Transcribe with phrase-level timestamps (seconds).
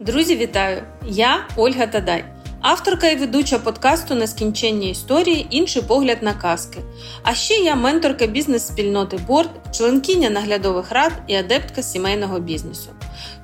[0.00, 0.82] Друзі, вітаю!
[1.06, 2.24] Я Ольга Тадай,
[2.60, 6.78] авторка і ведуча подкасту Нескінченні історії, інший погляд на казки.
[7.22, 12.90] А ще я менторка бізнес-спільноти Борд, членкиня наглядових рад і адептка сімейного бізнесу.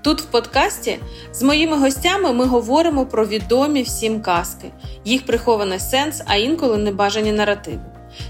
[0.03, 0.99] Тут в подкасті
[1.33, 4.69] з моїми гостями ми говоримо про відомі всім казки,
[5.05, 7.81] їх прихований сенс, а інколи небажані наративи.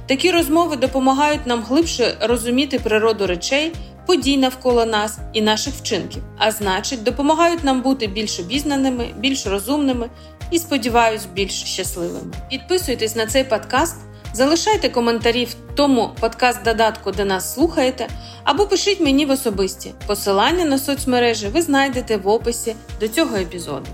[0.07, 3.73] Такі розмови допомагають нам глибше розуміти природу речей
[4.13, 10.11] подій навколо нас і наших вчинків, а значить, допомагають нам бути більш обізнаними, більш розумними
[10.51, 12.35] і, сподіваюсь, більш щасливими.
[12.51, 13.97] Підписуйтесь на цей подкаст,
[14.33, 18.09] залишайте коментарі в тому подкаст-додатку, де нас слухаєте,
[18.45, 19.93] або пишіть мені в особисті.
[20.07, 23.87] Посилання на соцмережі ви знайдете в описі до цього епізоду.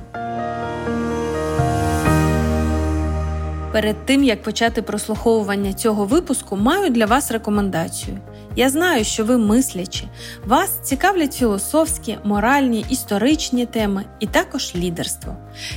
[3.73, 8.19] Перед тим як почати прослуховування цього випуску, маю для вас рекомендацію.
[8.59, 10.09] Я знаю, що ви мислячі,
[10.47, 15.37] вас цікавлять філософські, моральні, історичні теми і також лідерство.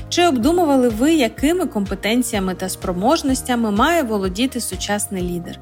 [0.09, 5.59] Чи обдумували ви, якими компетенціями та спроможностями має володіти сучасний лідер?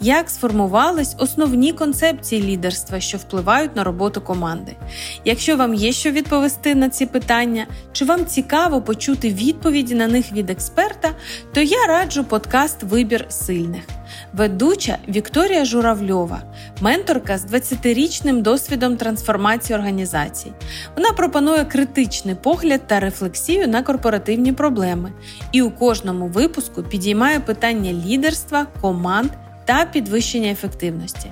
[0.00, 4.76] Як сформувались основні концепції лідерства, що впливають на роботу команди?
[5.24, 10.32] Якщо вам є що відповісти на ці питання, чи вам цікаво почути відповіді на них
[10.32, 11.10] від експерта,
[11.52, 13.82] то я раджу подкаст Вибір сильних.
[14.32, 16.42] Ведуча Вікторія Журавльова,
[16.80, 20.52] менторка з 20-річним досвідом трансформації організацій.
[20.96, 25.12] Вона пропонує критичний погляд та рефлексію на корпоративні проблеми
[25.52, 29.30] і у кожному випуску підіймає питання лідерства, команд
[29.64, 31.30] та підвищення ефективності.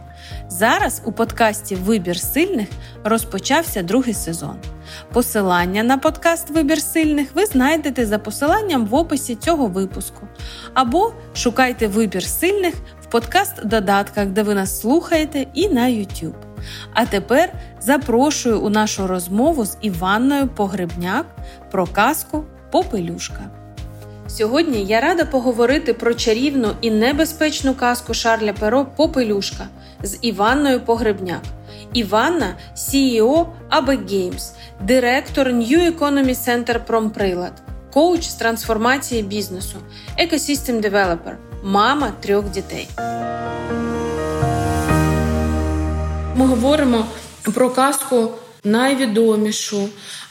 [0.49, 2.69] Зараз у подкасті Вибір сильних
[3.05, 4.57] розпочався другий сезон.
[5.13, 10.29] Посилання на подкаст Вибір сильних ви знайдете за посиланням в описі цього випуску.
[10.75, 16.35] Або шукайте вибір сильних в подкаст-додатках, де ви нас слухаєте, і на YouTube.
[16.93, 21.27] А тепер запрошую у нашу розмову з Іванною Погребняк
[21.71, 23.51] про казку Попелюшка.
[24.29, 29.67] Сьогодні я рада поговорити про чарівну і небезпечну казку Шарля Перо Попелюшка
[30.05, 31.43] з Іванною Погребняк.
[31.93, 34.51] Іванна CEO AB Games,
[34.81, 39.77] директор New Economy Center Промприлад, коуч з трансформації бізнесу,
[40.17, 42.89] ecosystem developer, мама трьох дітей.
[46.37, 47.07] Ми говоримо
[47.55, 48.31] про казку
[48.65, 49.89] найвідомішу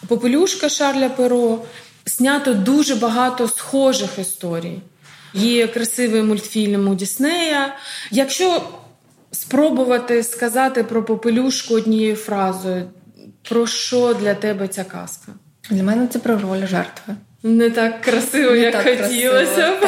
[0.07, 1.59] Попелюшка Шарля Перро.
[2.05, 4.79] Знято дуже багато схожих історій.
[5.33, 7.75] Є красивий мультфільм у Діснея.
[8.11, 8.61] Якщо
[9.33, 12.89] спробувати сказати про попелюшку однією фразою,
[13.49, 15.31] про що для тебе ця казка?
[15.69, 17.15] Для мене це про роль жертви.
[17.43, 19.71] Не так красиво, Не як так хотілося.
[19.71, 19.87] б.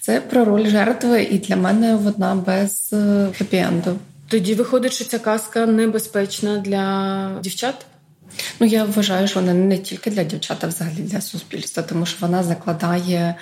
[0.00, 2.96] Це про роль жертви, і для мене вона без е,
[3.38, 3.94] хеппі-енду.
[4.28, 7.86] Тоді виходить, що ця казка небезпечна для дівчат.
[8.60, 12.16] Ну, я вважаю, що вона не тільки для дівчат, а взагалі для суспільства, тому що
[12.20, 13.34] вона закладає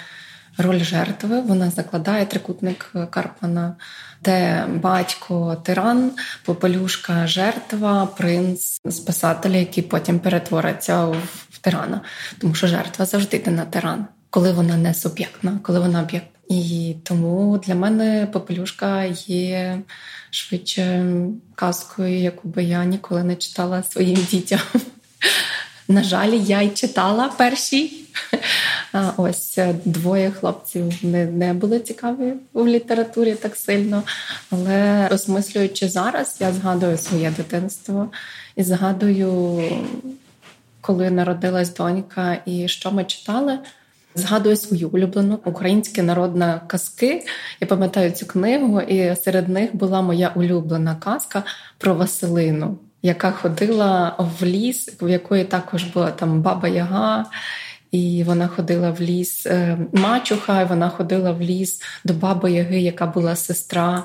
[0.59, 3.77] роль жертви, вона закладає трикутник Карпмана,
[4.25, 6.13] де батько тиран,
[6.45, 11.05] попелюшка жертва, принц, спасатель, який потім перетвориться
[11.51, 12.01] в тирана.
[12.39, 16.27] Тому що жертва завжди йде на тиран, коли вона не суб'єктна, коли вона об'єкт.
[16.49, 19.81] І тому для мене попелюшка є
[20.31, 21.05] швидше
[21.55, 24.61] казкою, яку би я ніколи не читала своїм дітям.
[25.89, 28.00] На жаль, я й читала перші.
[29.17, 34.03] Ось двоє хлопців не не були цікаві в літературі так сильно.
[34.51, 38.11] Але осмислюючи зараз, я згадую своє дитинство
[38.57, 39.63] і згадую,
[40.81, 43.59] коли народилась донька, і що ми читали.
[44.15, 47.27] Згадую свою улюблену українські народна казки.
[47.61, 51.43] Я пам'ятаю цю книгу, і серед них була моя улюблена казка
[51.79, 57.27] про Василину, яка ходила в ліс, в якої також була там баба Яга.
[57.91, 62.81] І вона ходила в ліс е, мачуха, і вона ходила в ліс до баби Яги,
[62.81, 64.05] яка була сестра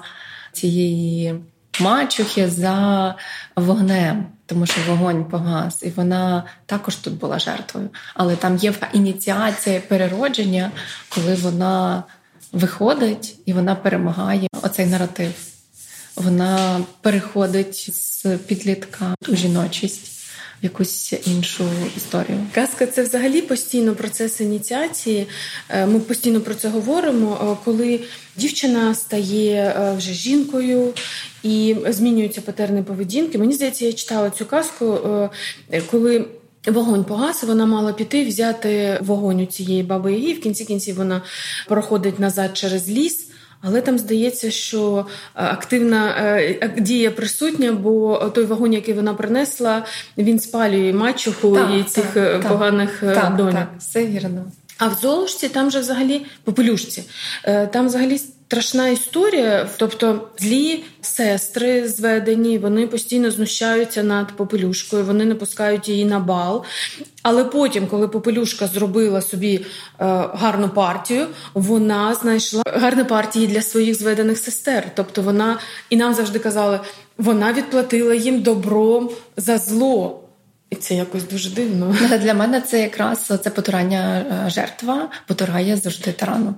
[0.51, 1.35] цієї
[1.79, 3.16] мачухи за
[3.56, 7.90] вогнем, тому що вогонь погас, і вона також тут була жертвою.
[8.14, 10.72] Але там є ініціація переродження,
[11.09, 12.03] коли вона
[12.52, 15.34] виходить і вона перемагає оцей наратив.
[16.16, 20.15] Вона переходить з підлітка у жіночість
[20.61, 21.66] якусь іншу
[21.97, 22.40] історію.
[22.53, 25.28] Казка це взагалі постійно процес ініціації.
[25.69, 27.40] Е, ми постійно про це говоримо.
[27.43, 27.99] Е, коли
[28.37, 30.93] дівчина стає е, вже жінкою
[31.43, 33.37] і змінюються патерни поведінки.
[33.37, 34.99] Мені здається, я читала цю казку,
[35.91, 36.25] коли.
[36.67, 40.34] Вогонь погас, вона мала піти, взяти вогонь у цієї баби Яги.
[40.34, 41.22] В кінці кінців вона
[41.67, 43.28] проходить назад через ліс,
[43.67, 46.40] Але там здається, що активна
[46.78, 49.85] дія присутня, бо той вагон, який вона принесла,
[50.17, 53.53] він спалює мачуху так, і цих так, поганих так, доньок.
[53.53, 54.46] Так, Все вірно.
[54.78, 57.03] А в Золушці там же взагалі попелюшці,
[57.72, 59.69] там взагалі страшна історія.
[59.77, 66.63] Тобто злі сестри зведені, вони постійно знущаються над попелюшкою, вони не пускають її на бал.
[67.21, 69.65] Але потім, коли попелюшка зробила собі е,
[70.33, 74.91] гарну партію, вона знайшла гарні партії для своїх зведених сестер.
[74.95, 75.59] Тобто вона
[75.89, 76.79] і нам завжди казали,
[77.17, 80.21] вона відплатила їм добром за зло.
[80.69, 81.95] І це якось дуже дивно.
[82.21, 86.55] Для мене це якраз це потурання е, жертва, потурає завжди тарану.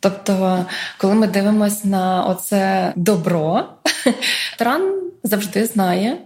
[0.00, 0.66] Тобто,
[0.98, 3.64] коли ми дивимося на оце добро,
[4.58, 6.18] таран завжди знає,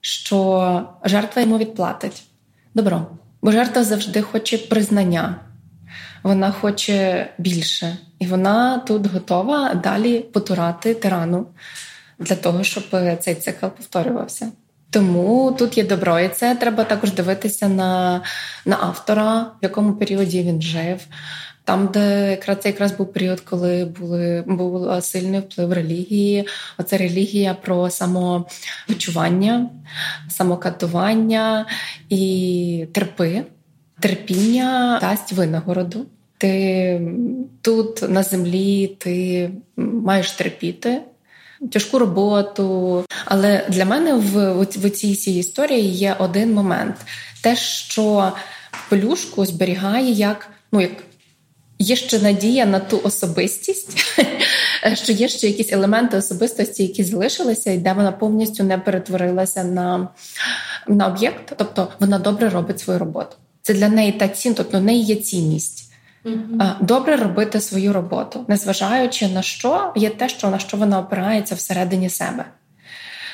[0.00, 2.22] що жертва йому відплатить
[2.74, 3.06] добро.
[3.42, 5.36] Бо жертва завжди хоче признання,
[6.22, 11.46] вона хоче більше, і вона тут готова далі потурати тирану
[12.18, 12.84] для того, щоб
[13.20, 14.52] цей цикл повторювався.
[14.90, 18.20] Тому тут є добро, і це треба також дивитися на
[18.64, 21.00] на автора, в якому періоді він жив.
[21.64, 26.48] Там, де якраз це якраз був період, коли були був сильний вплив релігії.
[26.78, 29.70] Оце релігія про самовичування,
[30.28, 31.66] самокатування
[32.08, 33.42] і терпи,
[34.00, 36.06] терпіння дасть винагороду.
[36.38, 37.00] Ти
[37.62, 41.00] тут на землі ти маєш терпіти
[41.70, 43.04] тяжку роботу.
[43.24, 46.96] Але для мене в, в цій цій історії є один момент:
[47.42, 48.32] те, що
[48.88, 50.92] пелюшку зберігає як ну як.
[51.78, 53.98] Є ще надія на ту особистість,
[54.94, 60.08] що є ще якісь елементи особистості, які залишилися, і де вона повністю не перетворилася на
[60.88, 61.52] на об'єкт.
[61.56, 63.36] Тобто вона добре робить свою роботу.
[63.62, 65.92] Це для неї та цін, тобто в неї є цінність.
[66.80, 72.10] Добре робити свою роботу, незважаючи на що є те, що на що вона опирається всередині
[72.10, 72.44] себе.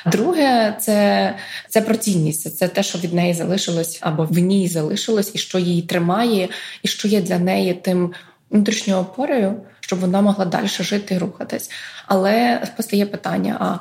[0.05, 1.35] Друге, це
[1.69, 5.59] це про цінність, це те, що від неї залишилось або в ній залишилось, і що
[5.59, 6.49] її тримає,
[6.83, 8.13] і що є для неї тим
[8.51, 11.71] внутрішньою опорою, щоб вона могла далі жити і рухатись.
[12.07, 13.77] Але постає питання: а,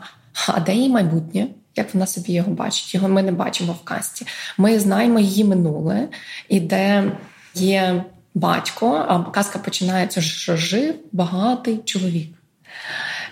[0.52, 1.46] а де її майбутнє?
[1.76, 2.94] Як вона собі його бачить?
[2.94, 4.26] Його ми не бачимо в касті.
[4.58, 6.08] Ми знаємо її минуле,
[6.48, 7.12] і де
[7.54, 12.34] є батько, а казка починається, що жив багатий чоловік,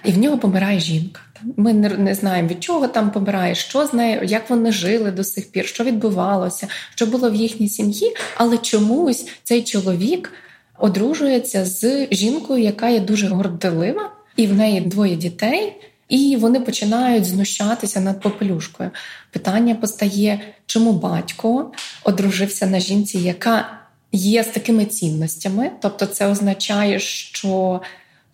[0.05, 1.21] і в нього помирає жінка.
[1.57, 5.25] Ми не, не знаємо, від чого там помирає, що з нею, як вони жили до
[5.25, 10.33] сих пір, що відбувалося, що було в їхній сім'ї, але чомусь цей чоловік
[10.79, 15.77] одружується з жінкою, яка є дуже горделива, і в неї двоє дітей.
[16.09, 18.91] І вони починають знущатися над попелюшкою.
[19.31, 21.73] Питання постає, чому батько
[22.05, 23.79] одружився на жінці, яка
[24.13, 25.71] є з такими цінностями.
[25.81, 27.81] Тобто, це означає, що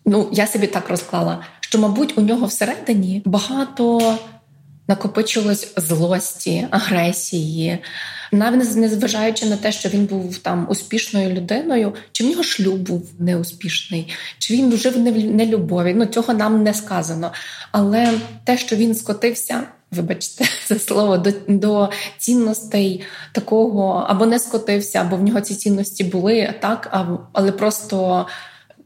[0.05, 4.17] ну я собі так розклала, що, мабуть, у нього всередині багато
[4.87, 7.77] накопичилось злості, агресії,
[8.31, 13.09] навіть незважаючи на те, що він був там успішною людиною, чи в нього шлюб був
[13.19, 14.99] неуспішний, чи він жив в
[15.35, 15.93] нелюбові.
[15.93, 17.31] Ну цього нам не сказано.
[17.71, 19.63] Але те, що він скотився.
[19.91, 26.03] Вибачте, це слово до до цінностей такого або не скотився, або в нього ці цінності
[26.03, 28.27] були так, але просто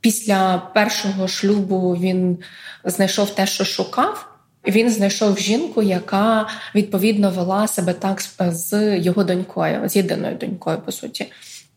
[0.01, 2.37] після першого шлюбу він
[2.83, 4.28] знайшов те, що шукав.
[4.69, 10.91] Він знайшов жінку, яка відповідно вела себе так з його донькою, з єдиною донькою, по
[10.91, 11.31] суті.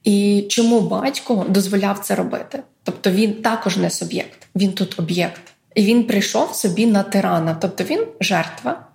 [0.05, 2.63] І чому батько дозволяв це робити?
[2.83, 5.43] Тобто він також не суб'єкт, він тут об'єкт.
[5.75, 7.57] І він прийшов собі на тирана.
[7.61, 8.87] Тобто він жертва,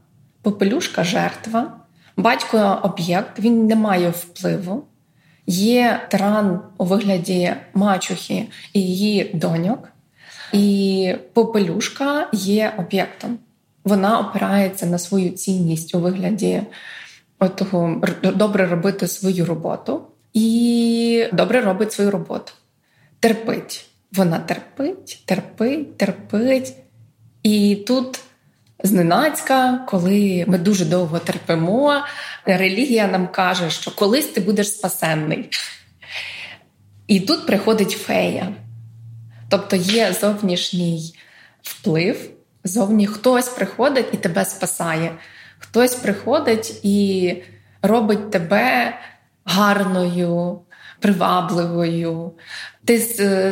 [0.42, 1.74] попелюшка жертва,
[2.18, 4.84] батько об'єкт, він не має впливу.
[5.48, 9.90] Є тиран у вигляді мачухи і її доньок,
[10.54, 13.40] і попелюшка є об'єктом
[13.88, 16.62] вона опирається на свою цінність у вигляді
[17.56, 20.02] того добре робити свою роботу
[20.34, 22.52] і добре робить свою роботу.
[23.20, 23.86] Терпить.
[24.12, 26.74] Вона терпить, терпить, терпить.
[27.44, 28.20] І тут
[28.84, 32.04] зненацька, коли ми дуже довго терпимо,
[32.46, 35.50] релігія нам каже, що колись ти будеш спасенний.
[37.08, 38.54] І тут приходить фея.
[39.50, 41.14] Тобто є зовнішній
[41.62, 42.30] вплив,
[42.68, 45.12] Зовні хтось приходить і тебе спасає,
[45.60, 47.36] хтось приходить і
[47.82, 48.98] робить тебе
[49.46, 50.60] гарною,
[51.00, 52.32] привабливою.
[52.86, 53.00] Ти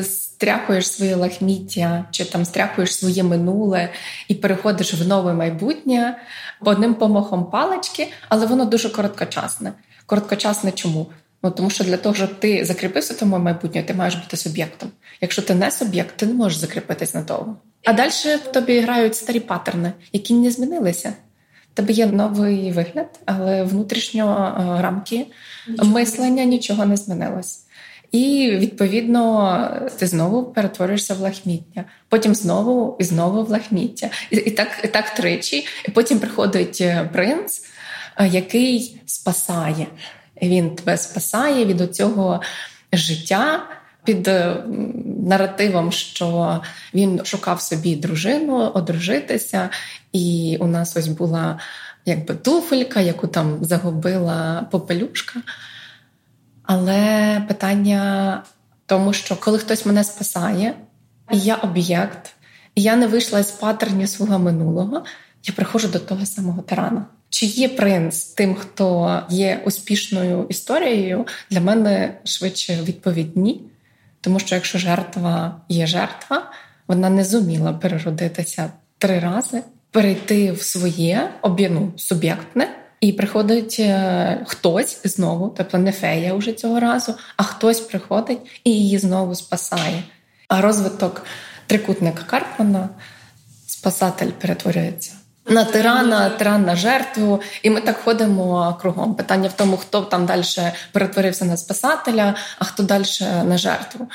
[0.04, 3.90] стряхуєш своє лахміття, чи там стряхуєш своє минуле
[4.28, 6.18] і переходиш в нове майбутнє
[6.60, 9.74] одним помахом палички, але воно дуже короткочасне.
[10.06, 11.08] Короткочасне чому?
[11.44, 14.92] Ну, Тому що для того, щоб ти закріпився тому майбутнє, ти маєш бути суб'єктом.
[15.22, 17.58] Якщо ти не суб'єкт, ти не можеш закріпитись на того.
[17.86, 21.14] А далі в тобі грають старі паттерни, які не змінилися.
[21.74, 25.26] Тебе є новий вигляд, але внутрішньо е, рамки
[25.68, 25.92] нічого.
[25.92, 27.62] мислення нічого не змінилось.
[28.12, 34.10] І відповідно ти знову перетворюєшся в лахміття, потім знову і знову в лахміття.
[34.30, 35.68] І, і так і так тричі.
[35.86, 37.66] І потім приходить е, принц,
[38.18, 39.88] е, який спасає.
[40.42, 42.42] Він тебе спасає від цього
[42.94, 43.68] життя.
[44.06, 44.56] Під е,
[45.26, 46.62] наративом, що
[46.94, 49.70] він шукав собі дружину, одружитися,
[50.12, 51.60] і у нас ось була
[52.06, 55.42] якби туфелька, яку там загубила попелюшка.
[56.64, 58.44] Але питання
[58.86, 60.76] тому, що коли хтось мене спасає,
[61.32, 62.34] і я об'єкт,
[62.76, 65.04] і я не вийшла з патернів свого минулого,
[65.44, 67.06] я приходжу до того самого тирана.
[67.30, 73.62] Чи є принц тим, хто є успішною історією, для мене швидше відповідь ні.
[74.26, 76.52] Тому що якщо жертва є жертва,
[76.88, 82.68] вона не зуміла переродитися три рази, перейти в своє об'єну суб'єктне.
[83.02, 88.72] І приходить е, хтось знову, тобто не фея вже цього разу, а хтось приходить і
[88.72, 90.04] її знову спасає.
[90.48, 91.26] А розвиток
[91.68, 92.90] трикутника Карпмана
[93.68, 95.15] спасатель перетворюється
[95.50, 97.42] на тирана, тиран на жертву.
[97.64, 99.16] І ми так ходимо кругом.
[99.16, 100.44] Питання в тому, хто там далі
[100.92, 103.06] перетворився на спасателя, а хто далі
[103.46, 104.08] на жертву.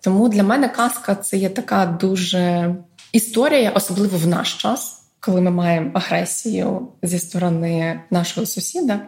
[0.00, 2.74] Тому для мене казка це є така дуже
[3.12, 9.00] історія, особливо в наш час коли ми маємо агресію зі сторони нашого сусіда,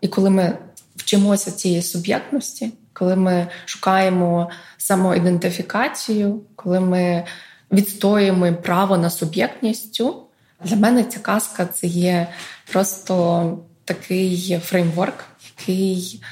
[0.00, 0.58] і коли ми
[0.96, 7.24] вчимося цієї суб'єктності, коли ми шукаємо самоідентифікацію, коли ми
[7.72, 9.94] відстоюємо право на суб'єктність,
[10.64, 12.28] для мене ця казка це є
[12.72, 15.24] просто такий фреймворк,
[15.58, 16.22] який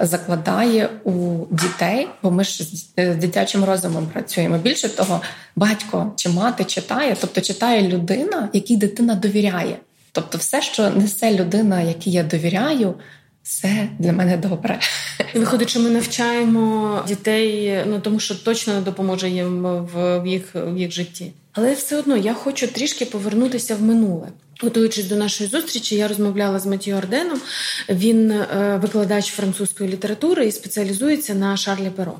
[0.00, 4.58] закладає у дітей, бо ми ж з е, дитячим розумом працюємо.
[4.58, 5.20] Більше того,
[5.56, 9.76] батько чи мати читає, тобто читає людина, якій дитина довіряє.
[10.12, 12.94] Тобто, все, що несе людина, якій я довіряю,
[13.42, 14.78] все для мене добре.
[15.34, 19.62] І Виходить, що ми навчаємо дітей, ну тому що точно не допоможе їм
[19.94, 21.32] в їх в їх житті.
[21.52, 24.28] Але все одно я хочу трішки повернутися в минуле.
[24.62, 27.40] Готуючись до нашої зустрічі, я розмовляла з Матіо Арденом.
[27.88, 32.14] Він е, викладач французької літератури і спеціалізується на Шарлі Перо.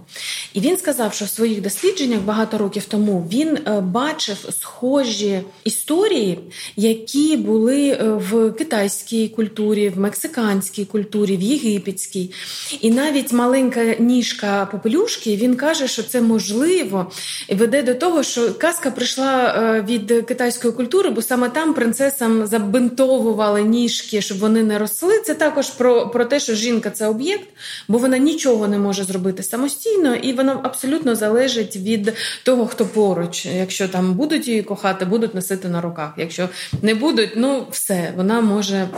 [0.52, 6.38] І він сказав, що в своїх дослідженнях багато років тому він е, бачив схожі історії,
[6.76, 12.32] які були е, в китайській культурі, в мексиканській культурі, в єгипетській.
[12.80, 17.12] І навіть маленька ніжка попелюшки він каже, що це можливо
[17.48, 19.52] і веде до того, що казка прийшла
[19.88, 25.20] від китайської культури, бо саме там принцеса там забинтовували ніжки, щоб вони не росли.
[25.20, 27.48] Це також про про те, що жінка це об'єкт,
[27.88, 32.12] бо вона нічого не може зробити самостійно, і вона абсолютно залежить від
[32.42, 33.46] того, хто поруч.
[33.46, 36.12] Якщо там будуть її кохати, будуть носити на руках.
[36.16, 36.48] Якщо
[36.82, 38.88] не будуть, ну все, вона може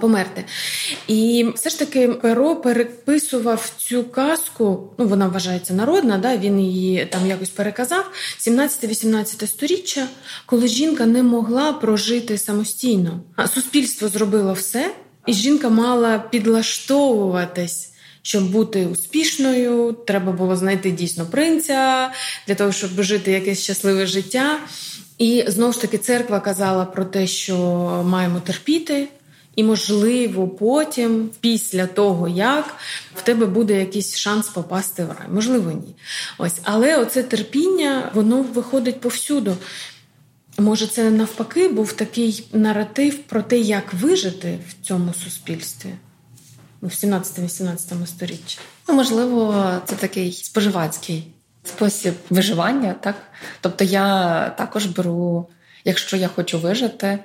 [0.00, 0.44] померти.
[1.08, 7.06] І все ж таки Перо переписував цю казку, ну вона вважається народна, да, він її
[7.06, 10.06] там якось переказав 17-18 сторіччя,
[10.46, 13.20] коли жінка не могла прожити самостійно.
[13.54, 14.90] Суспільство зробило все,
[15.26, 17.86] і жінка мала підлаштовуватись.
[18.22, 22.10] Щоб бути успішною, треба було знайти дійсно принця
[22.46, 24.58] для того, щоб жити якесь щасливе життя.
[25.18, 27.56] І знову ж таки церква казала про те, що
[28.06, 29.08] маємо терпіти,
[29.60, 32.74] і, можливо, потім, після того, як
[33.14, 35.28] в тебе буде якийсь шанс попасти в рай.
[35.32, 35.94] Можливо, ні.
[36.38, 39.56] Ось, Але оце терпіння, воно виходить повсюду.
[40.58, 45.90] Може, це навпаки був такий наратив про те, як вижити в цьому суспільстві
[46.80, 48.58] ну, в 17-18 сторіччі.
[48.88, 51.26] Ну, можливо, це такий споживацький
[51.64, 53.16] спосіб виживання, так?
[53.60, 55.48] Тобто я також беру,
[55.84, 57.18] якщо я хочу вижити.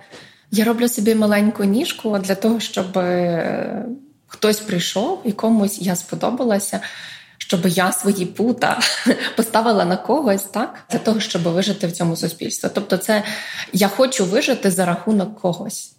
[0.55, 3.85] Я роблю собі маленьку ніжку для того, щоб е,
[4.27, 6.79] хтось прийшов і комусь я сподобалася,
[7.38, 8.79] щоб я свої пута
[9.35, 12.69] поставила на когось, так для того, щоб вижити в цьому суспільстві.
[12.74, 13.24] Тобто, це
[13.74, 15.95] я хочу вижити за рахунок когось.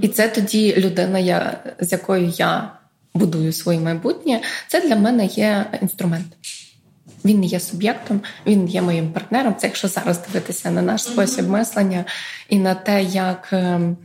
[0.00, 2.72] І це тоді людина, я, з якою я
[3.14, 6.26] будую своє майбутнє, це для мене є інструмент.
[7.24, 9.54] Він не є суб'єктом, він є моїм партнером.
[9.58, 12.04] Це якщо зараз дивитися на наш спосіб мислення
[12.48, 13.96] і на те, як ем,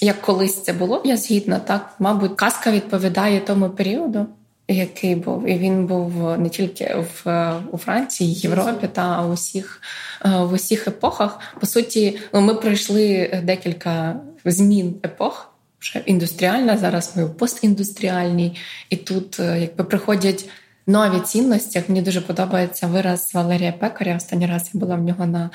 [0.00, 4.26] як колись це було, я згідна, так мабуть, казка відповідає тому періоду,
[4.68, 9.82] який був, і він був не тільки в у Франції, Європі та у всіх
[10.24, 11.40] е, в усіх епохах.
[11.60, 15.46] По суті, ну, ми пройшли декілька змін епох.
[15.80, 18.56] Вже індустріальна, зараз ми в постіндустріальній,
[18.90, 20.48] і тут е, якби приходять
[20.86, 21.82] нові цінності.
[21.88, 24.16] Мені дуже подобається вираз Валерія Пекаря.
[24.16, 25.50] Останній раз я була в нього на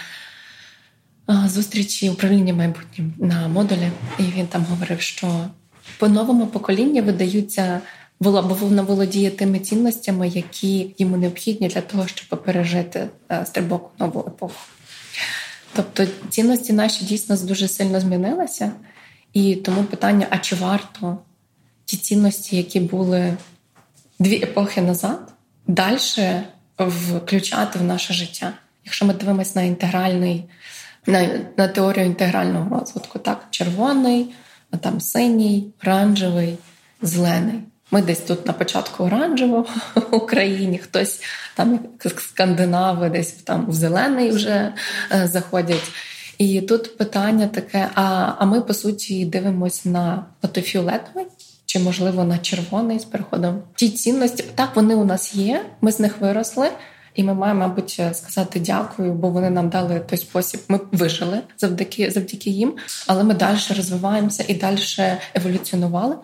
[1.48, 5.46] зустрічі управління майбутнім на модулі, і він там говорив, що
[6.00, 7.82] по новому поколінню видаються
[8.20, 14.60] воно володіє тими цінностями, які йому необхідні для того, щоб пережити е, стрибок нову епоху.
[15.76, 18.72] Тобто цінності наші дійсно дуже сильно змінилися,
[19.34, 21.18] і тому питання: а чи варто
[21.86, 23.34] ті цінності, які були
[24.20, 25.34] дві епохи назад,
[25.68, 26.42] далі
[26.78, 28.54] включати в наше життя?
[28.86, 30.50] Якщо ми дивимося на інтегральний,
[31.06, 34.36] на, на теорію інтегрального розвитку, так, червоний,
[34.72, 36.58] а там синій, оранжевий,
[37.02, 37.60] зелений.
[37.92, 41.22] Ми десь тут на початку оранжевого в Україні, хтось
[41.56, 41.80] там
[42.18, 44.74] скандинави, десь там в зелений вже
[45.12, 45.92] е, заходять.
[46.38, 50.26] І тут питання таке: а а ми по суті дивимося на
[50.62, 51.26] фіолетовий
[51.76, 53.62] чи, можливо, на червоний з переходом.
[53.76, 55.66] Ті цінності так вони у нас є.
[55.82, 56.70] Ми з них виросли,
[57.16, 60.60] і ми маємо, мабуть, сказати дякую, бо вони нам дали той спосіб.
[60.68, 62.74] Ми вижили завдяки завдяки їм,
[63.08, 64.80] але ми далі розвиваємося і далі
[65.34, 66.16] еволюціонували.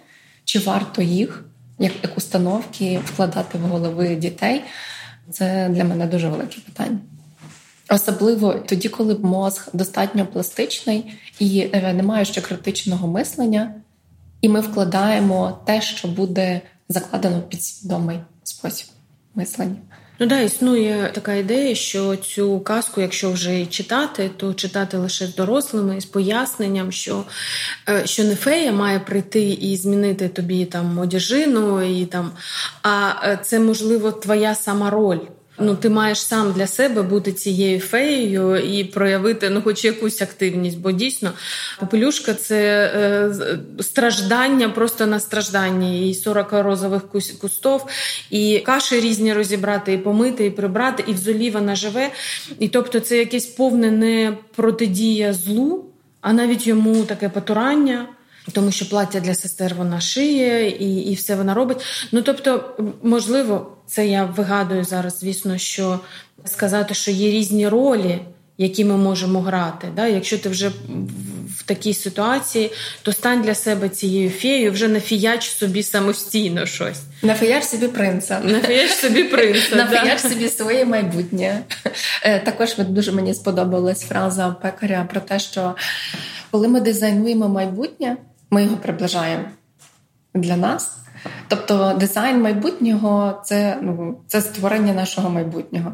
[0.43, 1.45] Чи варто їх?
[1.79, 4.61] як, як установки вкладати в голови дітей,
[5.31, 6.97] це для мене дуже велике питання.
[7.89, 13.73] Особливо тоді, коли мозг достатньо пластичний і е, немає ще критичного мислення,
[14.41, 18.87] і ми вкладаємо те, що буде закладено в підсвідомий спосіб
[19.35, 19.75] мислення.
[20.19, 25.35] Ну да, існує така ідея, що цю казку, якщо вже читати, то читати лише з
[25.35, 27.23] дорослими з поясненням, що
[27.89, 32.31] е, що не фея має прийти і змінити тобі там одяжину, і там,
[32.81, 35.19] а е, це можливо твоя сама роль.
[35.61, 40.77] Ну, ти маєш сам для себе бути цією феєю і проявити ну, хоч якусь активність,
[40.79, 41.31] бо дійсно
[41.79, 43.31] попелюшка це е,
[43.83, 45.93] страждання просто на страждання.
[45.93, 47.01] І 40 розових
[47.41, 47.85] кустов,
[48.29, 52.09] і каші різні розібрати, і помити, і прибрати, і в золі вона живе.
[52.59, 55.85] І тобто, це якесь повне не протидія злу,
[56.21, 58.07] а навіть йому таке потурання.
[58.51, 61.77] Тому що плаття для сестер вона шиє і і все вона робить.
[62.11, 65.99] Ну тобто, можливо, це я вигадую зараз, звісно, що
[66.45, 68.19] сказати, що є різні ролі,
[68.57, 69.87] які ми можемо грати.
[69.95, 70.07] Да?
[70.07, 70.71] Якщо ти вже
[71.57, 77.01] в такій ситуації, то стань для себе цією феєю, вже нафіяч собі самостійно щось.
[77.21, 78.39] Нафіяч собі принца.
[78.43, 79.75] Нафіяч собі принца.
[79.75, 81.61] Нафіяч собі своє майбутнє.
[82.23, 85.75] Е, також дуже мені сподобалась фраза пекаря про те, що
[86.51, 88.17] коли ми дизайнуємо майбутнє
[88.51, 89.45] ми його приближаємо
[90.33, 90.97] для нас.
[91.47, 95.93] Тобто, дизайн майбутнього це ну, це створення нашого майбутнього.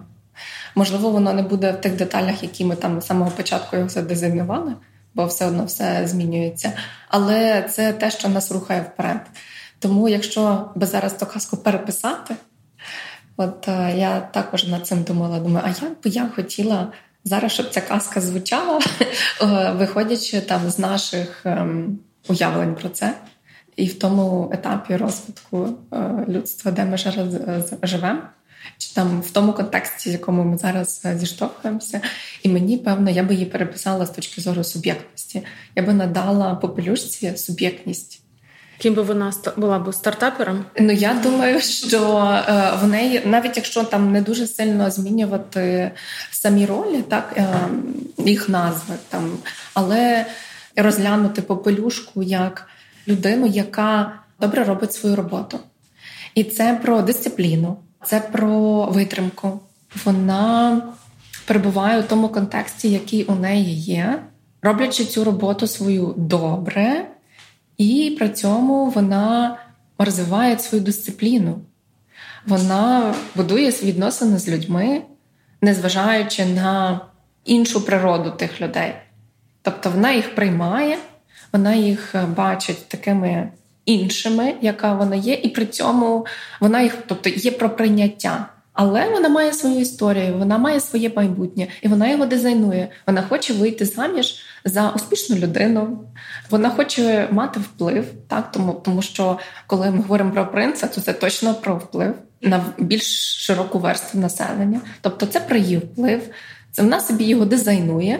[0.75, 4.73] Можливо, воно не буде в тих деталях, які ми там з самого початку його задизайнували,
[5.13, 6.73] бо все одно все змінюється.
[7.09, 9.21] Але це те, що нас рухає вперед.
[9.79, 12.35] Тому, якщо би зараз ту казку переписати,
[13.37, 16.91] от е, я також над цим думала, думаю, а як би я хотіла
[17.23, 18.79] зараз, щоб ця казка звучала,
[19.73, 21.41] виходячи там з наших.
[21.45, 23.13] Ем, уявлень про це.
[23.77, 28.21] І в тому етапі розвитку е, людства, де ми зараз е, живемо,
[28.77, 32.01] чи там в тому контексті, в якому ми зараз е, зіштовхуємося,
[32.43, 35.43] і мені певно, я би її переписала з точки зору суб'єктності.
[35.75, 38.21] Я би надала попелюшці суб'єктність.
[38.77, 40.65] Ким би вона була б стартапером?
[40.79, 41.99] Ну я думаю, що
[42.81, 45.91] в неї, навіть якщо там не дуже сильно змінювати
[46.31, 47.39] самі ролі, так
[48.17, 49.37] їх назви там,
[49.73, 50.25] але
[50.81, 52.67] розглянути попелюшку як
[53.07, 55.59] людину, яка добре робить свою роботу.
[56.35, 59.59] І це про дисципліну, це про витримку.
[60.05, 60.81] Вона
[61.45, 64.23] перебуває у тому контексті, який у неї є,
[64.61, 67.05] роблячи цю роботу свою добре,
[67.77, 69.57] і при цьому вона
[69.97, 71.59] розвиває свою дисципліну.
[72.45, 75.01] Вона будує відносини з людьми,
[75.61, 77.01] незважаючи на
[77.45, 78.95] іншу природу тих людей.
[79.67, 80.97] Тобто вона їх приймає,
[81.53, 83.49] вона їх е, бачить такими
[83.85, 86.25] іншими, яка вона є, і при цьому
[86.59, 88.45] вона їх, тобто є про прийняття.
[88.73, 92.89] Але вона має свою історію, вона має своє майбутнє, і вона його дизайнує.
[93.07, 95.99] Вона хоче вийти заміж за успішну людину.
[96.49, 101.13] Вона хоче мати вплив, так тому, тому що коли ми говоримо про принца, то це
[101.13, 104.81] точно про вплив на більш широку верству населення.
[105.01, 106.21] Тобто, це про її вплив,
[106.71, 108.19] це вона собі його дизайнує.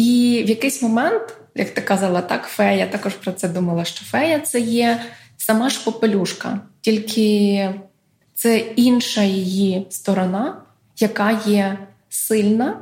[0.00, 4.40] І в якийсь момент, як ти казала, так, фея також про це думала, що фея
[4.40, 5.00] це є
[5.36, 7.70] сама ж попелюшка, тільки
[8.34, 10.62] це інша її сторона,
[10.98, 12.80] яка є сильна,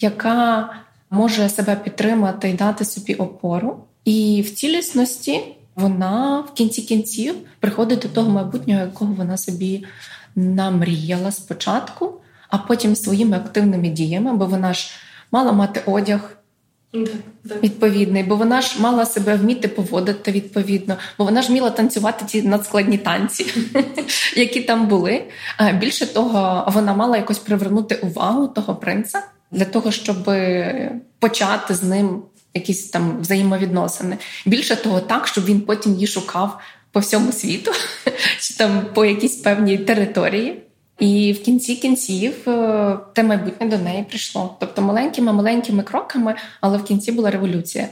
[0.00, 0.70] яка
[1.10, 3.84] може себе підтримати і дати собі опору.
[4.04, 5.40] І в цілісності
[5.74, 9.84] вона в кінці кінців приходить до того майбутнього, якого вона собі
[10.36, 12.12] намріяла спочатку,
[12.48, 14.90] а потім своїми активними діями, бо вона ж
[15.32, 16.35] мала мати одяг
[17.62, 22.42] Відповідний, бо вона ж мала себе вміти поводити відповідно, бо вона ж вміла танцювати ті
[22.42, 23.46] надскладні танці,
[24.36, 25.22] які там були.
[25.74, 30.30] Більше того, вона мала якось привернути увагу того принца для того, щоб
[31.18, 32.22] почати з ним
[32.54, 34.18] якісь там взаємовідносини.
[34.46, 36.60] Більше того, так, щоб він потім її шукав
[36.92, 37.72] по всьому світу,
[38.40, 40.62] чи там по якійсь певній території.
[40.98, 44.56] І в кінці кінців е, те майбутнє до неї прийшло.
[44.60, 47.88] Тобто маленькими маленькими кроками, але в кінці була революція.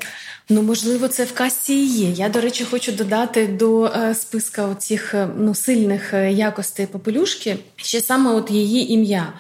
[0.49, 2.11] Ну, можливо, це в касті і є.
[2.11, 8.01] Я, до речі, хочу додати до е, списка оцих е, ну, сильних якостей попелюшки ще
[8.01, 9.33] саме от її ім'я.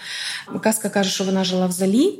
[0.61, 2.19] Казка каже, що вона жила в залі.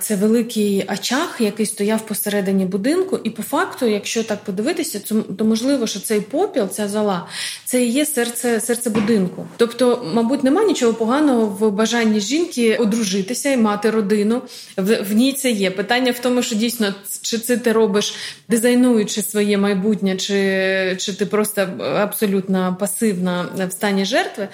[0.00, 5.00] Це великий очаг, який стояв посередині будинку, і по факту, якщо так подивитися,
[5.38, 7.26] то можливо, що цей попіл, ця зола,
[7.64, 9.46] це і є серце серце будинку.
[9.56, 14.42] Тобто, мабуть, нема нічого поганого в бажанні жінки одружитися і мати родину.
[14.76, 15.70] В, в ній це є.
[15.70, 18.14] Питання в тому, що дійсно чи це ти робиш,
[18.48, 24.48] дизайнуючи своє майбутнє, чи, чи ти просто абсолютно пасивна в стані жертви.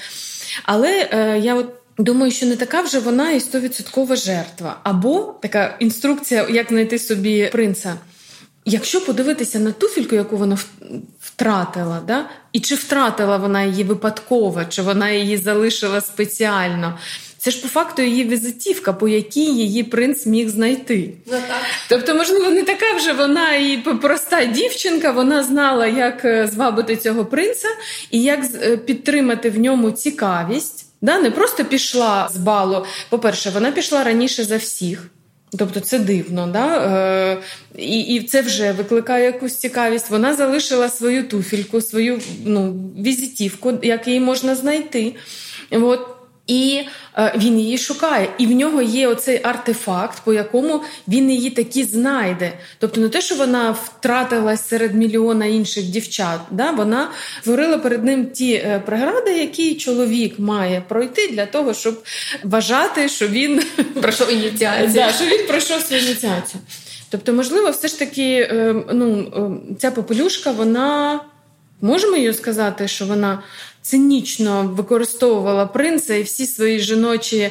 [0.64, 1.66] Але е, я от.
[1.98, 7.48] Думаю, що не така вже вона і стовідсоткова жертва, або така інструкція, як знайти собі
[7.52, 7.94] принца.
[8.64, 10.58] Якщо подивитися на туфельку, яку вона
[11.20, 12.30] втратила, да?
[12.52, 16.98] і чи втратила вона її випадково, чи вона її залишила спеціально,
[17.38, 21.10] це ж по факту її візитівка, по якій її принц міг знайти.
[21.26, 21.56] Ну, так.
[21.88, 27.24] Тобто, можливо, не така вже вона і проста дівчинка, вона знала, як е, звабити цього
[27.24, 27.68] принца
[28.10, 30.83] і як е, підтримати в ньому цікавість.
[31.04, 32.84] Да, Не просто пішла з балу.
[33.08, 35.10] По-перше, вона пішла раніше за всіх.
[35.58, 36.76] Тобто це дивно, да?
[36.76, 37.38] Е,
[37.76, 40.10] і і це вже викликає якусь цікавість.
[40.10, 45.14] Вона залишила свою туфельку, свою ну, візитівку, як її можна знайти.
[45.70, 46.13] От.
[46.46, 46.80] І
[47.18, 51.84] е, він її шукає, і в нього є оцей артефакт, по якому він її таки
[51.84, 52.52] знайде.
[52.78, 56.70] Тобто, не те, що вона втратилась серед мільйона інших дівчат, да?
[56.70, 62.02] вона створила перед ним ті е, прегради, які чоловік має пройти для того, щоб
[62.42, 63.62] вважати, що він
[64.02, 64.92] пройшов ініціацію.
[64.94, 66.60] Да, що він пройшов свою ініціацію.
[67.10, 69.32] Тобто, можливо, все ж таки, е, ну,
[69.78, 71.20] ця попелюшка, вона
[71.80, 73.42] можемо її сказати, що вона
[73.84, 77.50] цинічно використовувала принца і всі свої жіночі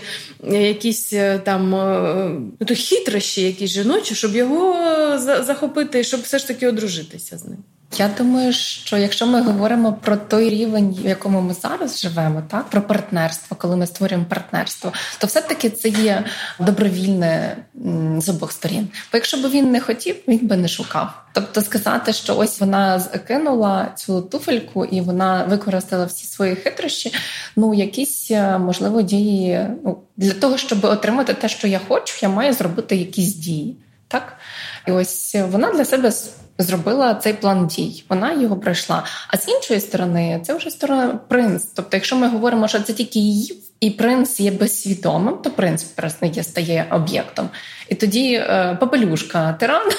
[0.51, 4.73] е, якісь е, там е, ну, то хитрощі, якісь жіночі, щоб його
[5.19, 7.57] захопити, щоб все ж таки одружитися з ним.
[7.97, 12.69] Я думаю, що якщо ми говоримо про той рівень, в якому ми зараз живемо, так
[12.69, 16.23] про партнерство, коли ми створюємо партнерство, то все-таки це є
[16.59, 17.57] добровільне
[18.17, 18.87] з обох сторін.
[19.11, 21.23] Бо якщо б він не хотів, він би не шукав.
[21.33, 27.13] Тобто сказати, що ось вона кинула цю туфельку і вона використала всі свої хитрощі,
[27.55, 29.67] ну якісь е, можливо дії.
[29.85, 33.77] Ну для того, щоб отримати те, що я хочу, я маю зробити якісь дії.
[34.07, 34.37] Так,
[34.87, 36.11] і ось вона для себе
[36.57, 38.03] зробила цей план дій.
[38.09, 39.03] Вона його пройшла.
[39.27, 41.65] А з іншої сторони, це вже сторона принц.
[41.75, 46.25] Тобто, якщо ми говоримо, що це тільки її, і принц є безсвідомим, то принц просто
[46.25, 47.49] є стає об'єктом.
[47.89, 49.91] І тоді е, попелюшка тиран,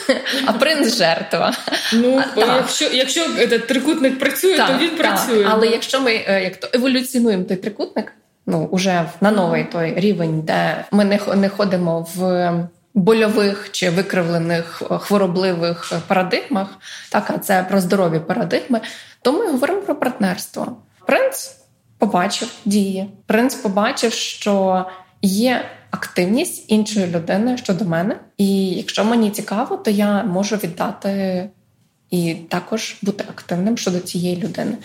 [0.47, 1.53] а принц жертва.
[1.93, 4.99] Ну а, якщо якщо этот трикутник працює, так, то він так.
[4.99, 5.47] працює.
[5.51, 8.13] Але якщо ми е, як то еволюціонуємо той трикутник,
[8.47, 12.53] ну уже на новий той рівень, де ми не не ходимо в
[12.95, 16.69] больових чи викривлених е, хворобливих парадигмах,
[17.11, 18.81] так а це про здорові парадигми,
[19.23, 20.77] то ми говоримо про партнерство.
[21.07, 21.57] Принц
[21.99, 23.11] побачив дії.
[23.27, 24.87] Принц побачив, що
[25.23, 31.51] є активність іншої людини щодо мене, і якщо мені цікаво, то я можу віддати
[32.11, 34.77] і також бути активним щодо цієї людини.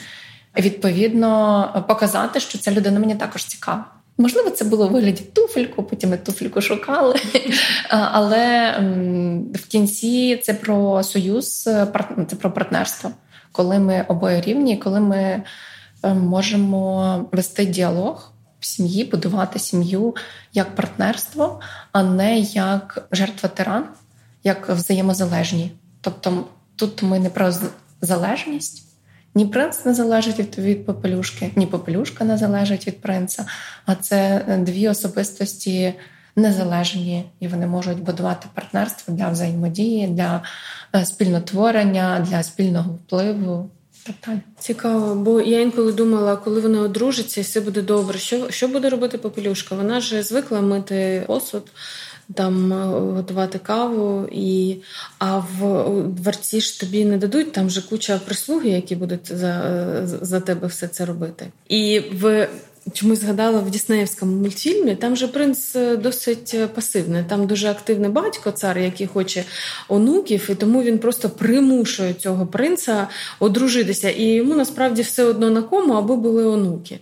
[0.58, 3.86] Відповідно, показати, що ця людина мені також цікава.
[4.20, 7.16] Можливо, це було у вигляді туфельку, потім ми туфельку шукали.
[7.90, 8.72] Але
[9.56, 11.86] в кінці це про союз, це
[12.40, 13.12] про партнерство,
[13.52, 15.44] коли ми обоє рівні, коли ми
[16.04, 20.16] е, можемо вести діалог в сім'ї, будувати сім'ю
[20.54, 21.60] як партнерство,
[21.92, 23.86] а не як жертва тиран,
[24.44, 25.72] як взаємозалежні.
[26.02, 27.54] Тобто тут ми не про
[28.02, 28.89] залежність.
[29.40, 33.46] Ні принц не залежить від від попелюшки, ні попелюшка не залежить від принца.
[33.86, 35.94] А це дві особистості
[36.36, 40.44] незалежні, і вони можуть будувати партнерство для взаємодії, для
[40.96, 43.70] е, спільнотворення, для спільного впливу.
[44.60, 48.20] Цікаво, бо я інколи думала, коли вони одружаться, і все буде добре.
[48.20, 49.76] Що що буде робити попелюшка?
[49.76, 51.64] Вона ж звикла мити посуд,
[52.34, 54.78] там е, готувати каву, і
[55.20, 60.40] а в дворці ж тобі не дадуть там же куча прислуги, які будуть за, за
[60.40, 61.48] тебе все це робити.
[61.70, 62.48] І в
[62.94, 64.96] чомусь згадала в Діснеївському мультфільмі.
[64.96, 67.24] Там же принц е, досить е, пасивний.
[67.30, 69.44] Там дуже активний батько, цар, який хоче
[69.88, 73.08] онуків, і тому він просто примушує цього принца
[73.40, 74.10] одружитися.
[74.10, 77.00] І йому насправді все одно на кому, аби були онуки.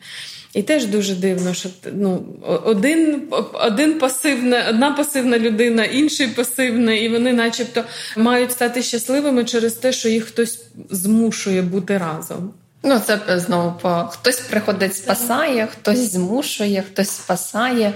[0.53, 2.25] І теж дуже дивно, що ну,
[2.65, 3.21] один
[3.53, 7.83] один пасивна, одна пасивна людина, інший пасивний, і вони, начебто,
[8.17, 12.53] мають стати щасливими через те, що їх хтось змушує бути разом.
[12.83, 17.93] Ну, це знову по хтось приходить, спасає, хтось змушує, хтось спасає.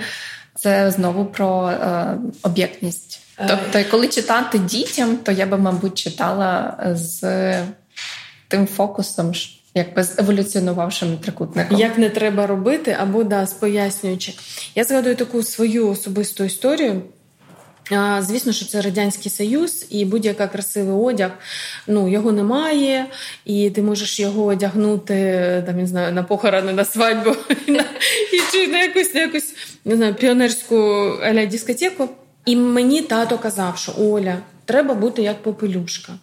[0.56, 3.20] Це знову про е, об'єктність.
[3.38, 3.46] Е.
[3.48, 7.22] Тобто, коли читати дітям, то я би, мабуть, читала з
[8.48, 9.34] тим фокусом,
[9.76, 11.80] якби з еволюціонувавшим трикутником.
[11.80, 14.34] Як не треба робити, або да, з пояснюючи.
[14.76, 17.02] Я згадую таку свою особисту історію.
[18.20, 21.32] Звісно, що це радянський союз, і будь-який красивий одяг,
[21.88, 23.06] ну його немає,
[23.46, 25.14] і ти можеш його одягнути
[25.66, 27.36] там не знаю на похорони, на свадьбу
[27.68, 27.84] і на
[28.52, 30.76] чи якусь на якусь не знаю піонерську
[31.24, 32.10] аля дискотеку.
[32.46, 34.38] І мені тато казав, що Оля,
[34.72, 36.14] Треба бути як попелюшка.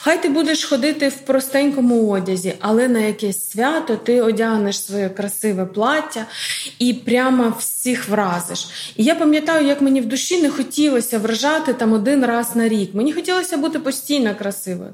[0.00, 5.66] Хай ти будеш ходити в простенькому одязі, але на якесь свято ти одягнеш своє красиве
[5.66, 6.26] плаття
[6.78, 8.68] і прямо всіх вразиш.
[8.96, 12.94] І я пам'ятаю, як мені в душі не хотілося вражати там один раз на рік.
[12.94, 14.90] Мені хотілося бути постійно красивою.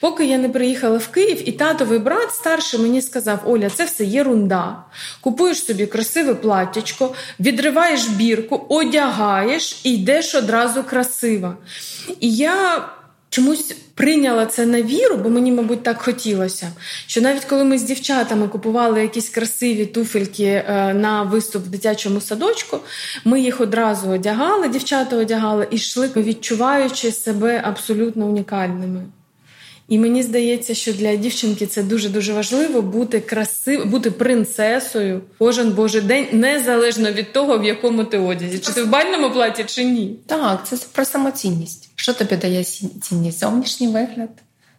[0.00, 4.04] Поки я не приїхала в Київ, і татовий брат старший мені сказав: Оля, це все
[4.04, 4.76] єрунда.
[5.20, 11.56] Купуєш собі красиве платтячко, відриваєш бірку, одягаєш і йдеш одразу красива.
[12.20, 12.47] І я
[13.30, 16.72] чомусь прийняла це на віру, бо мені, мабуть, так хотілося.
[17.06, 22.20] Що навіть коли ми з дівчатами купували якісь красиві туфельки е, на виступ в дитячому
[22.20, 22.78] садочку,
[23.24, 29.02] ми їх одразу одягали, дівчата одягали і йшли, відчуваючи себе абсолютно унікальними.
[29.88, 35.70] І мені здається, що для дівчинки це дуже дуже важливо бути красив, бути принцесою кожен
[35.70, 39.84] божий день, незалежно від того, в якому ти одязі, чи ти в бальному платі, чи
[39.84, 40.16] ні.
[40.26, 41.87] Так, це про самоцінність.
[42.08, 43.38] Що тобі дає цінність?
[43.38, 44.28] Зовнішній вигляд,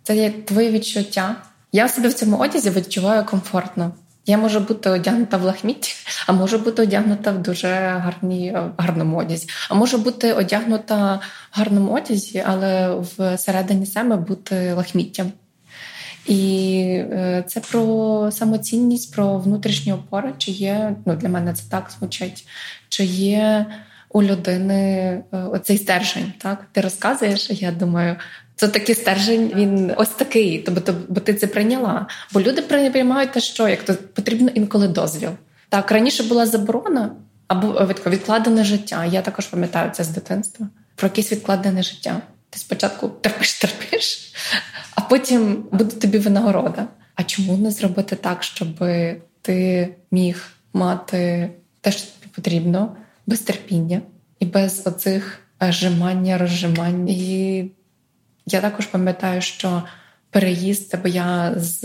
[0.03, 1.35] це є твоє відчуття.
[1.71, 3.91] Я себе в цьому одязі відчуваю комфортно.
[4.25, 5.93] Я можу бути одягнута в лахмітті,
[6.27, 9.47] а можу бути одягнута в дуже гарній, гарному одязі.
[9.69, 11.19] А можу бути одягнута
[11.51, 12.95] в гарному одязі, але
[13.35, 15.31] всередині себе бути лахміттям.
[16.25, 21.91] І е, це про самоцінність, про внутрішні опори, чи є, ну для мене це так
[21.99, 22.47] звучить,
[22.89, 23.65] чи є
[24.09, 24.81] у людини
[25.33, 26.33] е, оцей стержень.
[26.37, 26.65] Так?
[26.71, 28.15] Ти розказуєш, я думаю,
[28.55, 32.07] це такий стержень, він ось такий, тобто, бо ти це прийняла.
[32.33, 35.29] Бо люди приймають те, що як то потрібно інколи дозвіл.
[35.69, 37.11] Так, раніше була заборона
[37.47, 39.05] або відкладене життя.
[39.05, 40.67] Я також пам'ятаю це з дитинства.
[40.95, 42.21] Про якесь відкладене життя.
[42.49, 44.33] Ти спочатку терпиш, терпиш,
[44.95, 46.87] а потім буде тобі винагорода.
[47.15, 48.67] А чому не зробити так, щоб
[49.41, 51.49] ти міг мати
[51.81, 52.95] те, що тобі потрібно,
[53.29, 54.01] без терпіння
[54.39, 57.71] і без оцих жимання, розжимань і
[58.45, 59.83] я також пам'ятаю, що
[60.29, 61.83] переїзд, бо я з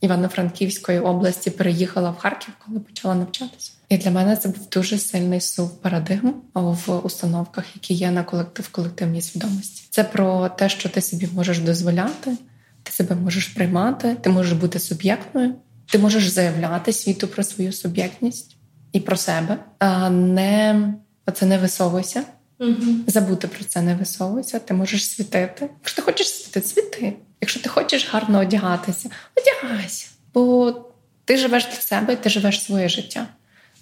[0.00, 3.72] Івано-Франківської області переїхала в Харків, коли почала навчатися.
[3.88, 8.68] І для мене це був дуже сильний сув парадигм в установках, які є на колектив
[8.68, 9.86] колективній свідомості.
[9.90, 12.36] Це про те, що ти собі можеш дозволяти,
[12.82, 15.54] ти себе можеш приймати, ти можеш бути суб'єктною,
[15.86, 18.55] ти можеш заявляти світу про свою суб'єктність
[18.92, 20.94] і про себе, а не
[21.26, 22.24] оце не висовуйся.
[22.58, 22.74] Угу.
[23.06, 25.70] Забути про це не висовуйся, ти можеш світити.
[25.80, 27.12] Якщо ти хочеш світити, світи.
[27.40, 30.06] Якщо ти хочеш гарно одягатися, одягайся.
[30.34, 30.74] Бо
[31.24, 33.26] ти живеш для себе, і ти живеш своє життя,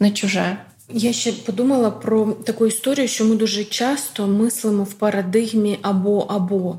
[0.01, 0.57] не чуже.
[0.88, 6.79] Я ще подумала про таку історію, що ми дуже часто мислимо в парадигмі або або.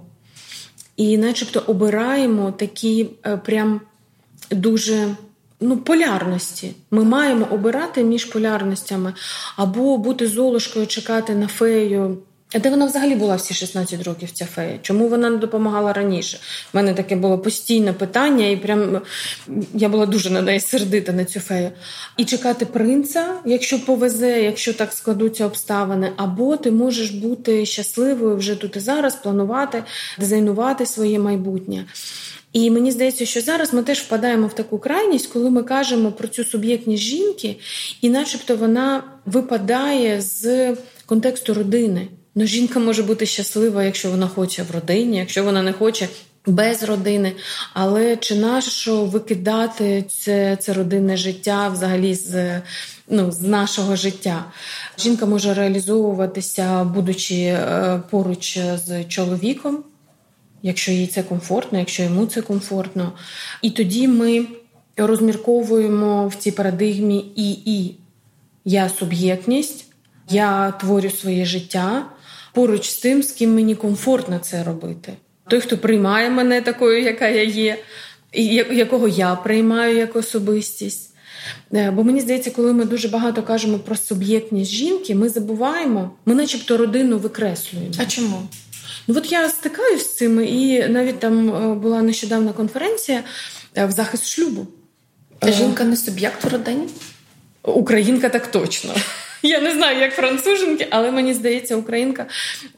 [0.98, 3.82] І начебто обираємо такі е, прям
[4.52, 5.16] дуже
[5.60, 6.74] ну, полярності.
[6.92, 9.14] Ми маємо обирати між полярностями
[9.56, 12.18] або бути золушкою, чекати на фею.
[12.56, 14.80] А де вона взагалі була всі 16 років, ця фея?
[14.82, 16.40] Чому вона не допомагала раніше?
[16.74, 19.02] У мене таке було постійне питання, і прям
[19.74, 21.72] я була дуже на неї сердита на цю фею.
[22.18, 28.56] І чекати принца, якщо повезе, якщо так складуться обставини, або ти можеш бути щасливою вже
[28.56, 29.84] тут і зараз, планувати,
[30.20, 31.86] дизайнувати своє майбутнє.
[32.56, 36.28] І мені здається, що зараз ми теж впадаємо в таку крайність, коли ми кажемо про
[36.28, 37.56] цю суб'єктність жінки,
[38.02, 42.08] і, начебто, вона випадає з контексту родини.
[42.36, 46.08] Ну, жінка може бути щаслива, якщо вона хоче в родині, якщо вона не хоче.
[46.46, 47.32] Без родини,
[47.74, 52.62] але чи нащо викидати це це родинне життя взагалі з
[53.10, 54.46] ну, з нашого життя?
[55.00, 59.84] Жінка може реалізовуватися, будучи е, поруч з чоловіком,
[60.62, 63.12] якщо їй це комфортно, якщо йому це комфортно.
[63.62, 64.46] І тоді ми
[64.98, 67.96] розмірковуємо в цій парадигмі і і
[68.66, 69.86] я суб'єктність,
[70.30, 72.06] я творю своє життя
[72.54, 75.14] поруч з тим, з ким мені комфортно це робити.
[75.48, 77.78] Той, хто приймає мене такою, яка я є,
[78.34, 81.12] і якого я приймаю як особистість.
[81.74, 86.36] Е, бо мені здається, коли ми дуже багато кажемо про суб'єктність жінки, ми забуваємо, ми,
[86.36, 87.94] начебто, родину викреслюємо.
[87.98, 88.42] А чому?
[89.08, 93.24] Ну от я стикаюсь з цим, і навіть там е, була нещодавна конференція
[93.78, 94.68] е, в захист шлюбу.
[95.44, 96.88] Жінка не суб'єкт в родині?
[97.64, 98.94] Українка так точно.
[99.46, 102.26] Я не знаю, як француженки, але мені здається, українка.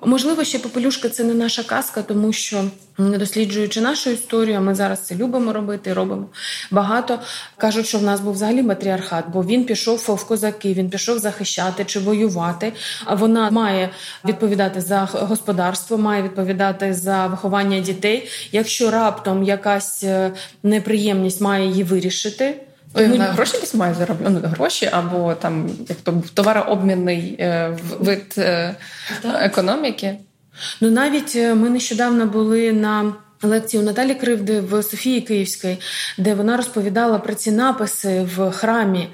[0.05, 2.63] Можливо, ще попелюшка це не наша казка, тому що
[2.97, 6.29] досліджуючи нашу історію, ми зараз це любимо робити, робимо
[6.71, 7.19] багато.
[7.57, 11.85] Кажуть, що в нас був взагалі матріархат, бо він пішов в козаки, він пішов захищати
[11.85, 12.73] чи воювати.
[13.11, 13.89] Вона має
[14.25, 18.29] відповідати за господарство, має відповідати за виховання дітей.
[18.51, 20.31] Якщо раптом якась е,
[20.63, 22.66] неприємність має її вирішити.
[22.97, 28.35] Ой, вона гроші десь має заробляти ну, гроші, або там як то товарообмінний е, вид
[28.37, 28.75] е,
[29.23, 30.17] економіки.
[30.81, 35.77] Ну навіть е, ми нещодавно були на лекції у Наталі Кривди в Софії Київській,
[36.17, 39.07] де вона розповідала про ці написи в храмі,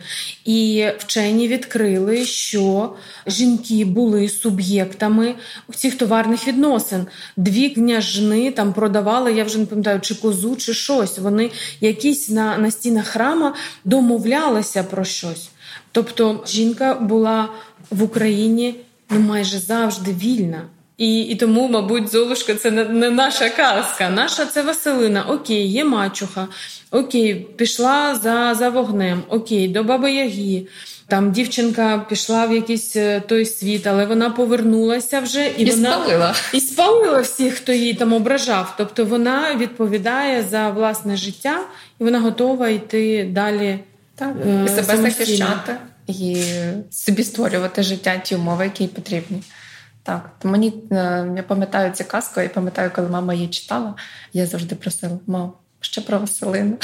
[0.46, 2.94] і вчені відкрили, що
[3.28, 5.36] жінки були суб'єктами
[5.76, 7.08] цих товарних відносин.
[7.38, 11.20] Дві княжни там продавали, я вже не пам'ятаю, чи козу, чи щось.
[11.20, 13.56] Вони якісь на, на стінах храма
[13.86, 15.50] домовлялися про щось.
[15.92, 17.50] Тобто жінка була
[17.92, 18.76] в Україні
[19.10, 20.62] ну майже завжди вільна.
[21.04, 24.10] І і тому, мабуть, Золушка це не, не наша казка.
[24.10, 25.24] Наша це Василина.
[25.30, 26.48] Окей, є мачуха.
[26.92, 29.24] Окей, пішла за за вогнем.
[29.30, 30.68] Окей, до Баби Ягі.
[31.08, 35.94] Там дівчинка пішла в якийсь е, той світ, але вона повернулася вже і, і вона
[35.94, 36.36] спалила.
[36.54, 38.74] і спалила всіх, хто її там ображав.
[38.78, 41.60] Тобто вона відповідає за власне життя,
[42.00, 43.80] і вона готова йти далі.
[44.16, 45.76] Так, е- і себе захищати
[46.08, 46.38] і
[46.92, 49.44] собі створювати життя ті умови, які потрібні.
[50.04, 50.96] Так, то мені е,
[51.38, 53.96] я пам'ятаю цю казку, і пам'ятаю, коли мама її читала,
[54.34, 56.78] я завжди просила: мам, ще про Василину.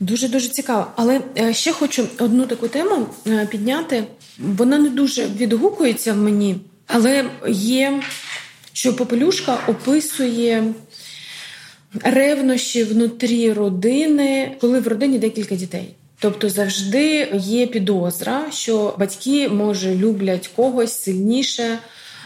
[0.00, 0.86] Дуже дуже цікаво.
[0.96, 4.04] Але е, ще хочу одну таку тему е, підняти.
[4.38, 8.02] Вона не дуже відгукується в мені, але є,
[8.72, 10.74] що Попелюшка описує
[12.02, 15.95] ревнощі внутрі родини, коли в родині декілька дітей.
[16.18, 21.78] Тобто завжди є підозра, що батьки може люблять когось сильніше,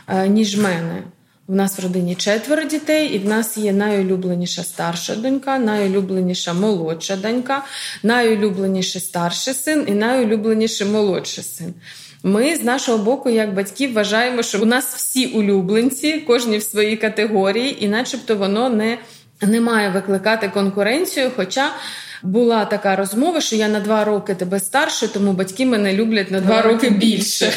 [0.08, 1.02] е, ніж мене.
[1.48, 7.16] В нас в родині четверо дітей, і в нас є найулюбленіша старша донька, найулюбленіша молодша
[7.16, 7.64] донька,
[8.02, 11.74] найулюбленіший старший син і найулюбленіший молодший син.
[12.22, 16.96] Ми з нашого боку, як батьки, вважаємо, що у нас всі улюбленці, кожні в своїй
[16.96, 18.98] категорії, і начебто воно не,
[19.42, 21.30] не має викликати конкуренцію.
[21.36, 21.70] Хоча
[22.22, 26.40] була така розмова, що я на два роки тебе старше, тому батьки мене люблять на
[26.40, 27.52] два роки більше.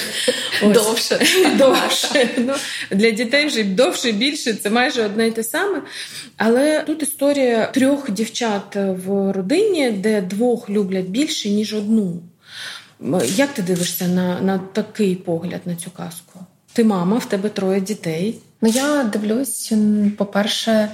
[0.63, 1.19] Довше.
[1.57, 2.29] Довше.
[2.37, 2.53] Ну,
[2.91, 5.81] Для дітей вже довше і більше це майже одне й те саме.
[6.37, 12.21] Але тут історія трьох дівчат в родині, де двох люблять більше, ніж одну.
[13.25, 16.39] Як ти дивишся на, на такий погляд на цю казку?
[16.73, 18.39] Ти мама, в тебе троє дітей.
[18.61, 19.73] Ну я дивлюсь,
[20.17, 20.89] по-перше,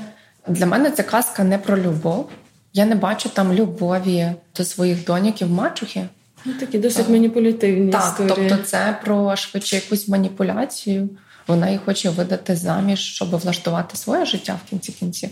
[0.47, 2.29] для мене ця казка не про любов.
[2.73, 6.05] Я не бачу там любові до своїх доньків мачухи.
[6.45, 7.09] Ну, Такі досить так.
[7.09, 7.91] маніпулятивні.
[7.91, 8.49] Так, історії.
[8.49, 11.09] тобто це про швидше якусь маніпуляцію.
[11.47, 15.29] Вона її хоче видати заміж, щоб влаштувати своє життя в кінці кінців.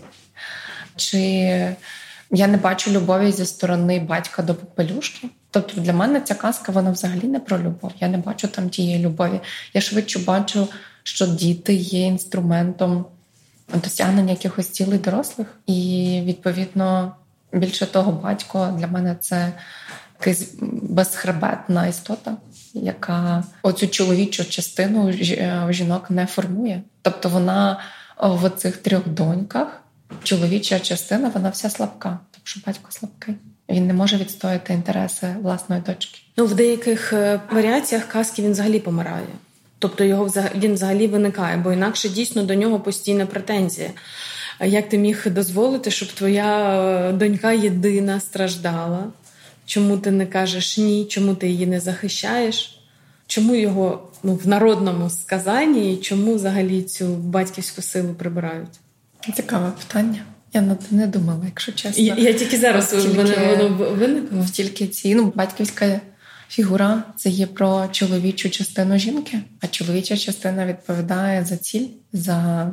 [0.96, 1.20] Чи
[2.32, 5.28] я не бачу любові зі сторони батька до попелюшки.
[5.52, 7.92] Тобто для мене ця казка вона взагалі не про любов.
[8.00, 9.40] Я не бачу там тієї любові.
[9.74, 10.68] Я швидше бачу,
[11.04, 13.06] що діти є інструментом
[13.84, 17.16] досягнення якихось цілей дорослих, і відповідно
[17.54, 19.54] Більше того, батько для мене це
[20.20, 22.38] якась безхребетна істота,
[22.74, 25.12] яка оцю чоловічу частину
[25.70, 26.82] жінок не формує.
[27.02, 27.80] Тобто вона
[28.20, 29.82] в цих трьох доньках,
[30.24, 33.36] чоловіча частина, вона вся слабка, тому що батько слабкий.
[33.70, 36.20] Він не може відстояти інтереси власної дочки.
[36.38, 39.28] Ну в деяких е, варіаціях казки він взагалі помирає.
[39.80, 43.90] Тобто його він взагалі виникає, бо інакше дійсно до нього постійна претензія
[44.66, 46.80] як ти міг дозволити, щоб твоя
[47.10, 49.04] е, донька єдина страждала?
[49.66, 51.06] Чому ти не кажеш ні?
[51.06, 52.80] Чому ти її не захищаєш?
[53.28, 58.80] Чому його ну, в народному сказанні і чому взагалі цю батьківську силу прибирають?
[59.36, 60.24] Цікаве питання.
[60.54, 62.04] Я не думала, якщо чесно.
[62.04, 64.46] Я, я тільки зараз тільки, воно виникло.
[64.54, 66.02] Тільки ці ну, батьківська
[66.50, 72.70] фігура це є про чоловічу частину жінки, а чоловіча частина відповідає за ціль, за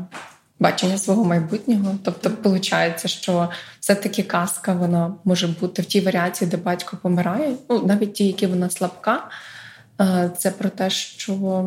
[0.61, 1.95] бачення свого майбутнього.
[2.05, 3.51] Тобто, виходить, що
[3.81, 7.53] все-таки казка вона може бути в тій варіації, де батько помирає.
[7.71, 9.31] Ну, навіть ті, які вона слабка,
[10.01, 11.65] е, це про те, що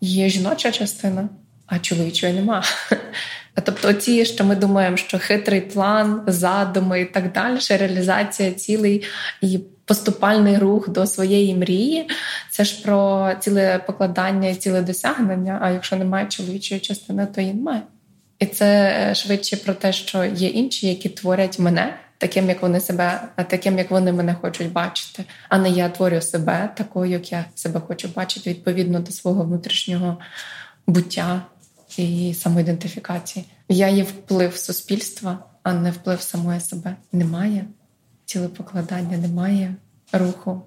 [0.00, 1.28] є жіноча частина,
[1.66, 2.62] а чоловічої нема.
[3.64, 9.04] Тобто, ці, що ми думаємо, що хитрий план, задуми і так далі, реалізація цілий
[9.40, 12.08] і поступальний рух до своєї мрії,
[12.50, 15.58] це ж про ціле покладання і ціле досягнення.
[15.62, 17.82] А якщо немає чоловічої частини, то її немає.
[18.38, 22.80] І це е, швидше про те, що є інші, які творять мене таким, як вони
[22.80, 27.44] себе, таким, як вони мене хочуть бачити, а не я творю себе такою, як я
[27.54, 30.18] себе хочу бачити, відповідно до свого внутрішнього
[30.86, 31.42] буття
[31.96, 33.44] і самоідентифікації.
[33.68, 36.96] Я є вплив суспільства, а не вплив самої себе.
[37.12, 37.64] Немає
[38.24, 39.74] цілепокладання, немає
[40.12, 40.62] руху.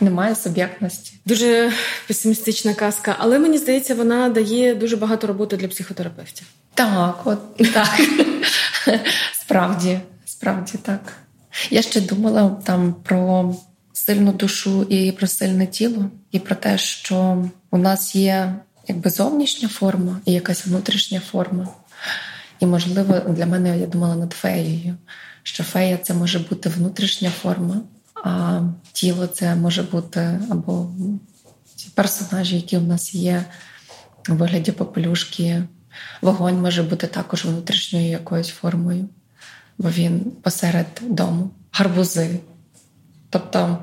[0.00, 1.14] Немає суб'єктності.
[1.26, 1.72] Дуже
[2.08, 6.46] песимістична казка, але мені здається, вона дає дуже багато роботи для психотерапевтів.
[6.74, 8.00] Так, от так.
[9.32, 11.12] Справді, справді так.
[11.70, 13.54] Я ще думала там про
[13.92, 18.54] сильну душу і про сильне тіло, і про те, що у нас є
[18.88, 21.68] якби зовнішня форма і якась внутрішня форма.
[22.60, 24.96] І, можливо, для мене я думала над феєю,
[25.42, 27.80] що фея це може бути внутрішня форма,
[28.24, 28.60] а
[28.92, 30.90] тіло це може бути або
[31.76, 33.44] ті персонажі, які в нас є
[34.28, 35.62] у вигляді попелюшки.
[36.22, 39.08] Вогонь може бути також внутрішньою якоюсь формою,
[39.78, 42.38] бо він посеред дому, гарбузи.
[43.30, 43.78] Тобто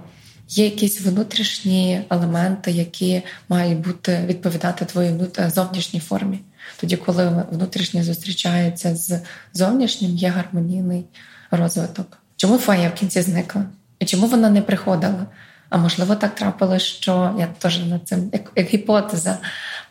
[0.50, 5.20] є якісь внутрішні елементи, які мають бути відповідати твоїй
[5.56, 6.40] зовнішній формі.
[6.80, 9.20] Тоді, коли внутрішнє зустрічається з
[9.54, 11.06] зовнішнім, є гармонійний
[11.52, 12.18] розвиток.
[12.36, 13.66] Чому фея в кінці зникла?
[14.00, 15.26] І чому вона не приходила?
[15.70, 19.38] А можливо, так трапилось, що я теж над цим як, як гіпотеза.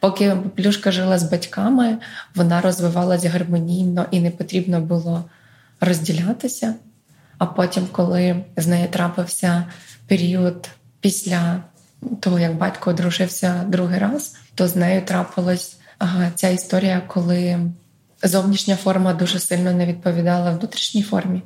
[0.00, 1.98] Поки плюшка жила з батьками,
[2.34, 5.24] вона розвивалася гармонійно і не потрібно було
[5.80, 6.74] розділятися.
[7.38, 9.64] А потім, коли з нею трапився
[10.06, 10.68] період
[11.00, 11.62] після
[12.20, 15.76] того, як батько одружився другий раз, то з нею трапилась
[16.34, 17.58] ця історія, коли
[18.22, 21.42] зовнішня форма дуже сильно не відповідала внутрішній формі.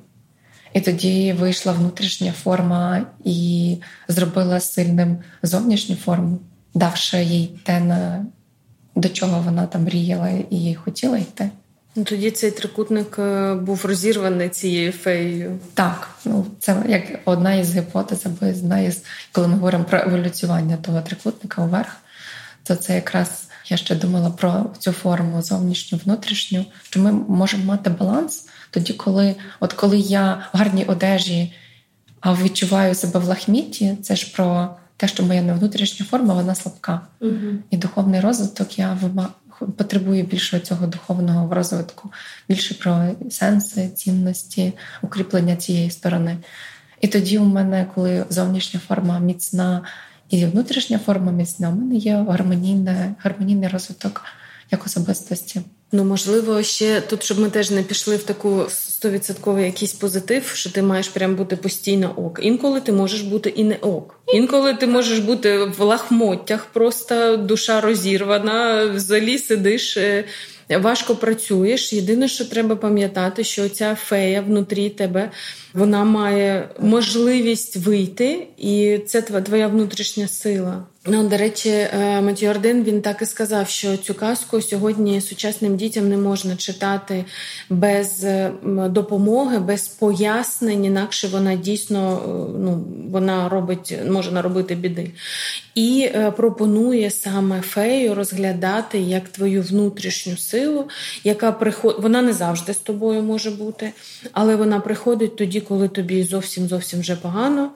[0.72, 3.76] І тоді вийшла внутрішня форма і
[4.08, 6.38] зробила сильним зовнішню форму,
[6.74, 8.26] давши їй те, на
[8.94, 11.50] до чого вона там мріяла і хотіла йти.
[11.96, 15.58] Ну, Тоді цей трикутник е, був розірваний цією феєю.
[15.74, 20.76] Так, ну це як одна із гіпотез, або одна із коли ми говоримо про еволюціювання
[20.76, 21.96] того трикутника вверх,
[22.64, 27.90] то це якраз я ще думала про цю форму зовнішню, внутрішню, що ми можемо мати
[27.90, 31.52] баланс тоді, коли от коли я в гарній одежі,
[32.20, 37.00] а відчуваю себе в лахміті, це ж про те, що моя внутрішня форма, вона слабка.
[37.20, 37.54] Угу.
[37.70, 38.98] І духовний розвиток я
[39.76, 42.12] потребую більше цього духовного розвитку,
[42.48, 44.72] більше про сенси, цінності,
[45.02, 46.36] укріплення цієї сторони.
[47.00, 49.82] І тоді у мене, коли зовнішня форма міцна
[50.30, 52.26] і внутрішня форма міцна, у мене є
[53.18, 54.24] гармонійний розвиток
[54.70, 55.60] як особистості.
[55.94, 60.70] Ну, можливо, ще тут, щоб ми теж не пішли в таку стовідсотковий якийсь позитив, що
[60.70, 62.38] ти маєш прям бути постійно ок.
[62.42, 64.20] Інколи ти можеш бути і не ок.
[64.34, 70.24] Інколи ти можеш бути в лахмоттях, просто душа розірвана, взагалі сидиш е,
[70.68, 71.92] важко працюєш.
[71.92, 75.30] Єдине, що треба пам'ятати, що ця фея внутрі тебе
[75.74, 80.84] вона має можливість вийти, і це твоя внутрішня сила.
[81.06, 86.08] Ну, до речі, е, Орден він так і сказав, що цю казку сьогодні сучасним дітям
[86.08, 87.24] не можна читати
[87.70, 88.26] без
[88.88, 95.10] допомоги, без пояснень, інакше вона дійсно е, ну, вона робить, може наробити біди.
[95.74, 100.88] І е, пропонує саме фею розглядати як твою внутрішню силу,
[101.24, 102.02] яка приходить.
[102.02, 103.92] Вона не завжди з тобою може бути,
[104.32, 107.70] але вона приходить тоді, коли тобі зовсім зовсім вже погано,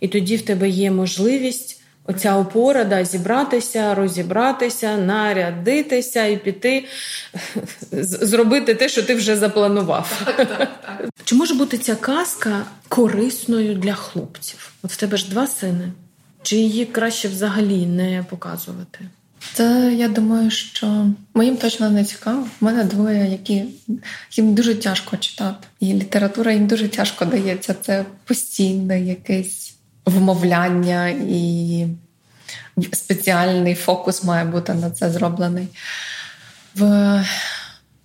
[0.00, 1.74] і тоді в тебе є можливість.
[2.10, 6.84] Оця опора да, зібратися, розібратися, нарядитися і піти,
[8.02, 10.22] зробити те, що ти вже запланував.
[10.24, 11.08] Так, так, так.
[11.24, 14.72] Чи може бути ця казка корисною для хлопців?
[14.82, 15.92] От в тебе ж два сини.
[16.42, 18.98] Чи її краще взагалі не показувати?
[19.54, 22.46] Та я думаю, що моїм точно не цікаво.
[22.60, 23.64] У мене двоє, які
[24.36, 25.68] їм дуже тяжко читати.
[25.80, 27.74] І література їм дуже тяжко дається.
[27.82, 29.74] Це постійне якесь
[30.06, 31.86] вмовляння і
[32.92, 35.68] спеціальний фокус має бути на це зроблений.
[36.74, 37.24] В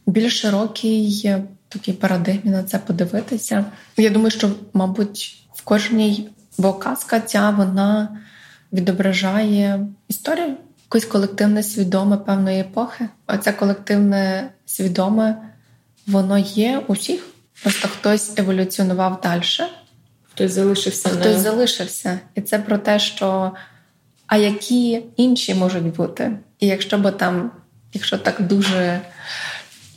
[0.07, 1.35] більш широкій
[1.69, 3.65] такій парадигмі на це подивитися.
[3.97, 8.17] Я думаю, що, мабуть, в кожній, бо казка ця вона
[8.73, 10.55] відображає історію
[10.93, 13.09] якось колективне свідоме певної епохи.
[13.27, 15.37] Оце колективне свідоме,
[16.07, 17.27] воно є у всіх.
[17.61, 19.43] Просто хтось еволюціонував далі.
[20.23, 21.09] Хтось залишився.
[21.09, 21.39] Хтось не...
[21.39, 22.19] залишився.
[22.35, 23.51] І це про те, що
[24.27, 26.31] а які інші можуть бути.
[26.59, 27.51] І якщо би там,
[27.93, 29.01] якщо так дуже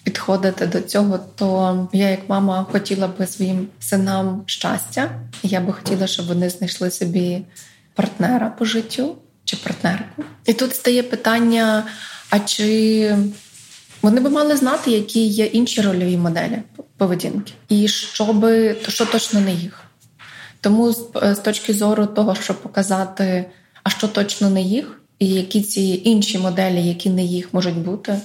[0.05, 5.11] підходити до цього, то я, як мама, хотіла би своїм синам щастя.
[5.42, 7.42] Я би хотіла, щоб вони знайшли собі
[7.94, 9.16] партнера по життю
[9.47, 10.24] чи партнерку.
[10.44, 11.84] І тут стає питання:
[12.30, 13.16] а чи
[14.03, 16.59] вони би мали знати, які є інші рольові моделі
[16.97, 19.80] поведінки, і що би що точно не їх.
[20.61, 20.92] Тому
[21.22, 23.44] з точки зору того, щоб показати,
[23.82, 28.18] а що точно не їх, і які ці інші моделі, які не їх можуть бути,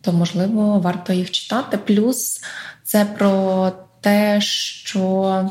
[0.00, 1.78] то можливо варто їх читати.
[1.86, 2.40] Плюс
[2.84, 5.50] це про те, що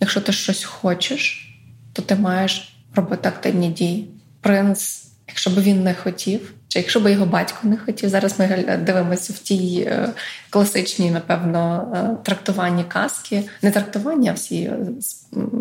[0.00, 1.54] якщо ти щось хочеш,
[1.92, 4.10] то ти маєш робити активні дії.
[4.40, 8.78] Принц, якщо б він не хотів, чи якщо б його батько не хотів, зараз ми
[8.86, 10.08] дивимося в тій е,
[10.50, 14.78] класичній, напевно, е, трактуванні казки, не трактування, а всі е,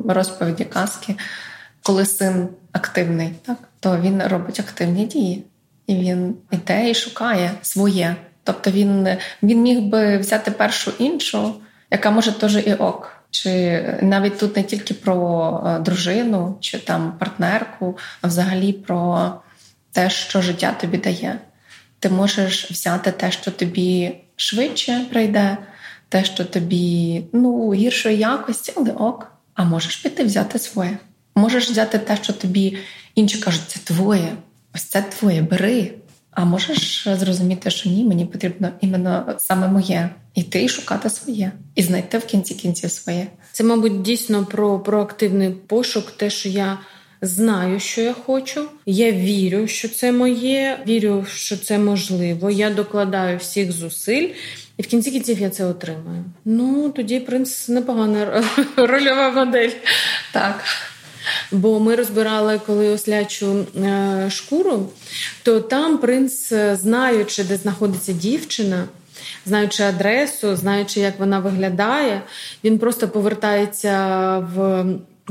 [0.08, 1.16] розповіді казки,
[1.84, 5.44] коли син активний, так то він робить активні дії,
[5.88, 8.16] і він іде і шукає своє.
[8.44, 9.08] Тобто він
[9.44, 11.54] він міг би взяти першу іншу,
[11.92, 13.19] яка може теж і ок.
[13.32, 19.32] Чи навіть тут не тільки про дружину чи там партнерку, а взагалі про
[19.92, 21.40] те, що життя тобі дає.
[22.00, 25.58] Ти можеш взяти те, що тобі швидше прийде,
[26.10, 29.32] те, що тобі ну, гіршої якості, але ок.
[29.54, 30.98] А можеш піти взяти своє.
[31.36, 32.78] Можеш взяти те, що тобі
[33.16, 34.36] інші кажуть, це твоє,
[34.76, 35.94] ось це твоє, бери.
[36.42, 40.10] А можеш зрозуміти, що ні, мені потрібно іменно саме моє.
[40.36, 43.28] Іти і шукати своє, і знайти в кінці кінці своє.
[43.52, 46.78] Це, мабуть, дійсно про проактивний пошук, те, що я
[47.22, 48.66] знаю, що я хочу.
[48.86, 52.50] Я вірю, що це моє, вірю, що це можливо.
[52.50, 54.30] Я докладаю всіх зусиль,
[54.78, 56.26] і в кінці кінців я це отримаю.
[56.46, 58.44] Ну тоді принц непогана
[58.78, 59.72] рольова модель.
[60.32, 60.64] Так.
[61.52, 64.90] Бо ми розбирали коли ослячу е, шкуру,
[65.44, 68.86] то там принц, е, знаючи, де знаходиться дівчина,
[69.46, 72.22] знаючи адресу, знаючи, як вона виглядає,
[72.64, 74.86] він просто повертається в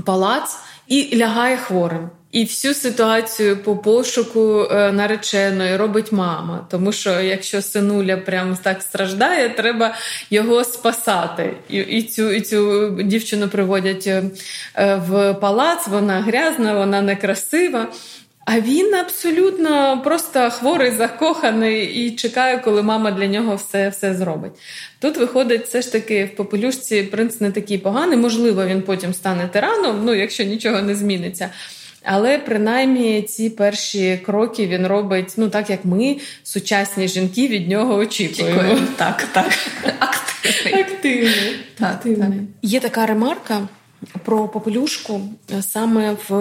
[0.04, 2.10] палац і лягає хворим.
[2.32, 6.66] І всю ситуацію по пошуку е, нареченої робить мама.
[6.70, 9.94] Тому що якщо синуля прямо так страждає, треба
[10.30, 11.56] його спасати.
[11.68, 14.22] І і, цю і цю дівчину приводять е,
[15.08, 17.88] в палац, вона грязна, вона некрасива.
[18.50, 24.52] А він абсолютно просто хворий, закоханий і чекає, коли мама для нього все все зробить.
[25.00, 28.18] Тут виходить, все ж таки в попелюшці принц не такий поганий.
[28.18, 31.50] Можливо, він потім стане тираном, ну якщо нічого не зміниться.
[32.10, 37.94] Але принаймні ці перші кроки він робить, ну так як ми, сучасні жінки, від нього
[37.94, 38.78] очікуємо.
[38.96, 39.46] Так, так.
[39.98, 40.82] Активний.
[40.82, 41.56] Активний.
[41.78, 42.28] Так, Активний.
[42.28, 42.40] Так.
[42.62, 43.68] Є така ремарка
[44.24, 45.20] про попелюшку
[45.60, 46.32] саме в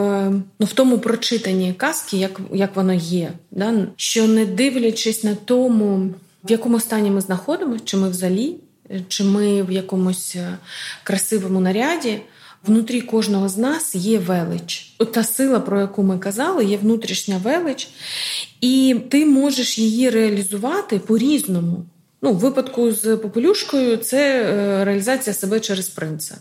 [0.59, 3.88] ну, в тому прочитанні казки, як як воно є, да?
[3.95, 6.09] що не дивлячись на тому,
[6.43, 8.55] в якому стані ми знаходимося, чи ми взагалі,
[9.07, 10.57] чи ми в якомусь е,
[11.03, 12.20] красивому наряді.
[12.65, 14.93] Внутрі кожного з нас є велич.
[15.11, 17.89] Та сила, про яку ми казали, є внутрішня велич,
[18.61, 21.85] і ти можеш її реалізувати по-різному.
[22.21, 26.37] Ну, В випадку з попелюшкою це е, реалізація себе через принца.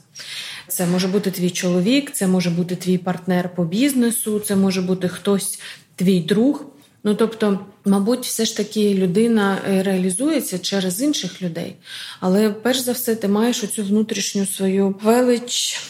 [0.68, 5.08] Це може бути твій чоловік, це може бути твій партнер по бізнесу, це може бути
[5.08, 5.60] хтось,
[5.96, 6.64] твій друг.
[7.04, 11.76] Ну тобто, мабуть, все ж таки людина е, реалізується через інших людей.
[12.20, 15.80] Але перш за все, ти маєш оцю внутрішню свою велич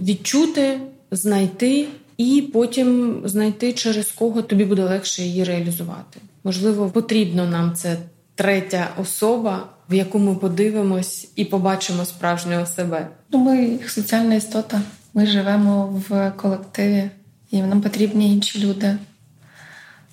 [0.00, 0.80] відчути,
[1.10, 6.20] знайти і потім знайти, через кого тобі буде легше її реалізувати.
[6.44, 7.96] Можливо, потрібно нам це
[8.34, 13.08] третя особа, в яку ми подивимось і побачимо справжнього себе.
[13.32, 14.80] Ми соціальна істота.
[15.14, 17.10] Ми живемо в колективі,
[17.50, 18.98] і нам потрібні інші люди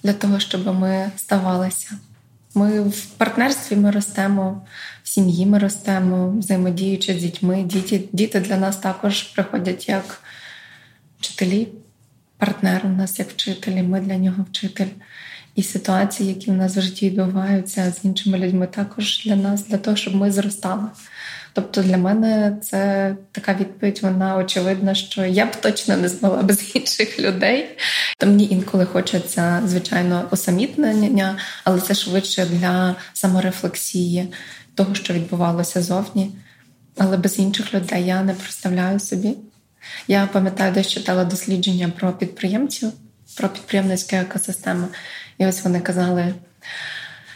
[0.03, 1.91] для того, щоб ми ставалися.
[2.55, 4.61] Ми в партнерстві ми ростемо,
[5.13, 7.63] сім'ї ми ростемо, взаємодіючи з дітьми.
[7.63, 10.21] Діти діти для нас також приходять як
[11.19, 11.67] вчителі,
[12.37, 14.87] партнер у нас як вчителі, ми для нього вчитель
[15.55, 19.77] і ситуації, які в нас в житті відбуваються з іншими людьми, також для нас, для
[19.77, 20.87] того, щоб ми зростали.
[21.53, 26.75] Тобто для мене це така відповідь, вона очевидна, що я б точно не змогла без
[26.75, 27.69] інших людей.
[28.17, 34.33] То мені інколи хочеться, звичайно, усамітнення, але це швидше для саморефлексії
[34.75, 36.31] того, що відбувалося зовні.
[36.97, 39.35] Але без інших людей я не представляю собі.
[40.07, 42.91] Я пам'ятаю, десь читала дослідження про підприємців
[43.37, 44.87] про підприємницьку екосистему.
[45.37, 46.33] І ось вони казали.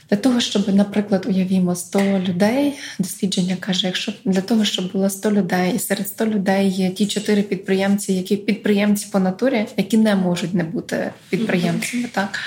[0.10, 5.32] Для того, щоб, наприклад, уявімо 100 людей, дослідження каже, якщо для того, щоб було 100
[5.32, 10.16] людей, і серед 100 людей є ті чотири підприємці, які підприємці по натурі, які не
[10.16, 12.40] можуть не бути підприємцями, так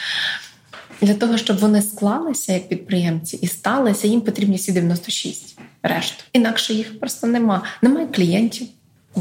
[1.00, 6.24] для того, щоб вони склалися як підприємці і сталися, їм потрібні всі 96 решту.
[6.32, 7.62] Інакше їх просто нема.
[7.82, 8.66] Немає клієнтів.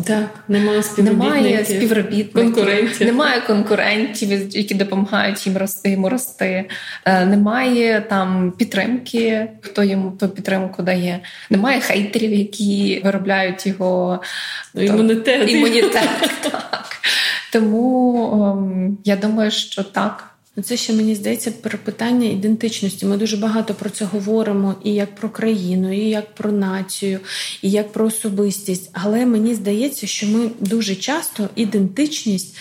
[0.06, 3.08] Так, немає співробітників, немає співробітників, конкурентів.
[3.08, 6.70] немає конкурентів, які допомагають їм рости йому рости.
[7.06, 11.20] Е, немає там підтримки, хто йому ту підтримку дає.
[11.50, 14.22] Немає хейтерів, які виробляють його
[14.76, 15.50] імунітет.
[15.52, 16.10] імунітет.
[16.42, 17.02] так.
[17.52, 20.30] Тому ем, я думаю, що так.
[20.60, 23.06] Ну, це ще мені здається про питання ідентичності.
[23.06, 27.20] Ми дуже багато про це говоримо і як про країну, і як про націю,
[27.62, 28.90] і як про особистість.
[28.94, 32.58] Але мені здається, що ми дуже часто ідентичність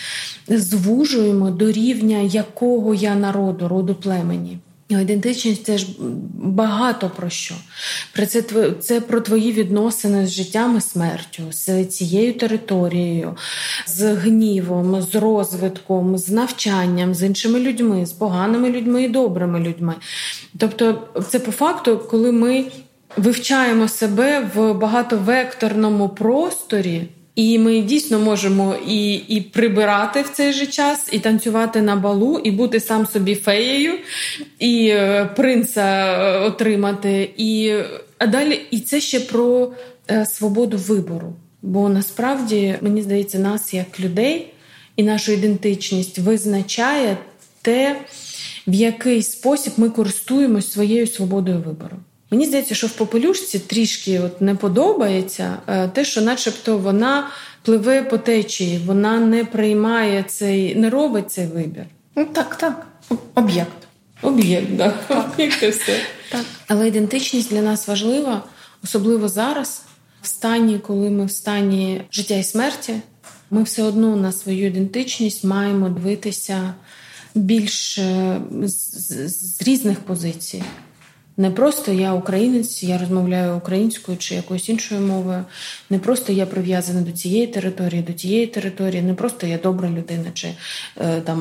[0.47, 4.57] звужуємо до рівня якого я народу, роду племені.
[4.89, 5.87] Ідентичність це ж
[6.33, 7.55] багато про що.
[8.13, 8.43] Про це
[8.79, 13.37] це про твої відносини з життям і смертю, з цією територією,
[13.87, 19.95] з гнівом, з розвитком, з навчанням, з іншими людьми, з поганими людьми і добрими людьми.
[20.57, 22.65] Тобто, це по факту, коли ми
[23.17, 27.07] вивчаємо себе в багатовекторному просторі.
[27.39, 32.39] І ми дійсно можемо і і прибирати в цей же час, і танцювати на балу,
[32.39, 33.93] і бути сам собі феєю,
[34.59, 37.29] і е, принца е, отримати.
[37.37, 37.73] І
[38.17, 39.71] а далі, і це ще про
[40.11, 41.33] е, свободу вибору.
[41.61, 44.53] Бо насправді мені здається, нас як людей
[44.95, 47.17] і нашу ідентичність визначає
[47.61, 48.01] те,
[48.67, 51.97] в який спосіб ми користуємось своєю свободою вибору.
[52.31, 57.29] Мені здається, що в попелюшці трішки от не подобається е, те, що, начебто, вона
[57.61, 61.85] пливе по течії, вона не приймає цей, не робить цей вибір.
[62.15, 62.87] Ну так, так.
[63.35, 63.87] Об'єкт.
[64.21, 64.93] Об'єкт, да.
[65.07, 65.29] так.
[65.33, 65.99] Об'єкт і все.
[66.31, 66.45] Так.
[66.67, 68.43] Але ідентичність для нас важлива,
[68.83, 69.81] особливо зараз,
[70.21, 72.95] в стані, коли ми в стані життя і смерті,
[73.51, 76.73] ми все одно на свою ідентичність маємо дивитися
[77.35, 79.27] більш е, з, з,
[79.57, 80.63] з різних позицій.
[81.39, 85.45] Не просто я українець, я розмовляю українською чи якоюсь іншою мовою.
[85.89, 90.31] Не просто я прив'язана до цієї території, до тієї території, не просто я добра людина,
[90.33, 90.47] чи
[90.97, 91.39] е, там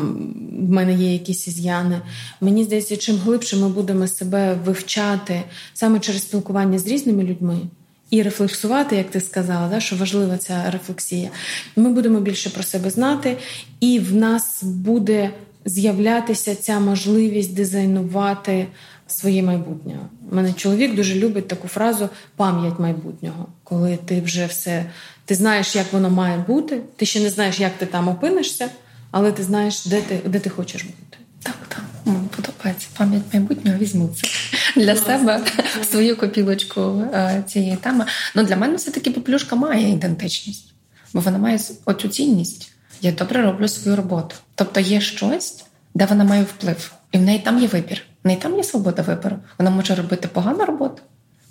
[0.68, 2.00] в мене є якісь із'яни.
[2.40, 5.42] Мені здається, чим глибше ми будемо себе вивчати
[5.74, 7.58] саме через спілкування з різними людьми.
[8.10, 11.30] І рефлексувати, як ти сказала, да, що важлива ця рефлексія.
[11.76, 13.36] Ми будемо більше про себе знати,
[13.80, 15.30] і в нас буде
[15.64, 18.66] з'являтися ця можливість дизайнувати
[19.08, 19.96] своє майбутнє.
[20.30, 24.84] У мене чоловік дуже любить таку фразу пам'ять майбутнього, коли ти вже все
[25.24, 26.80] ти знаєш, як воно має бути.
[26.96, 28.68] Ти ще не знаєш, як ти там опинишся,
[29.10, 31.18] але ти знаєш, де ти де ти хочеш бути.
[31.42, 31.82] Так, так.
[32.04, 33.78] Мені подобається пам'ять майбутнього.
[33.78, 34.28] Візьму це
[34.80, 35.40] для себе
[35.90, 36.80] свою копілочку
[37.14, 38.04] е, цієї теми.
[38.34, 40.72] Ну для мене все таки поплюшка має ідентичність,
[41.12, 42.72] бо вона має оцю цінність.
[43.02, 44.36] Я добре роблю свою роботу.
[44.54, 45.64] Тобто є щось,
[45.98, 48.02] де вона має вплив, і в неї там є вибір.
[48.24, 49.36] В неї там є свобода вибору.
[49.58, 51.02] Вона може робити погану роботу,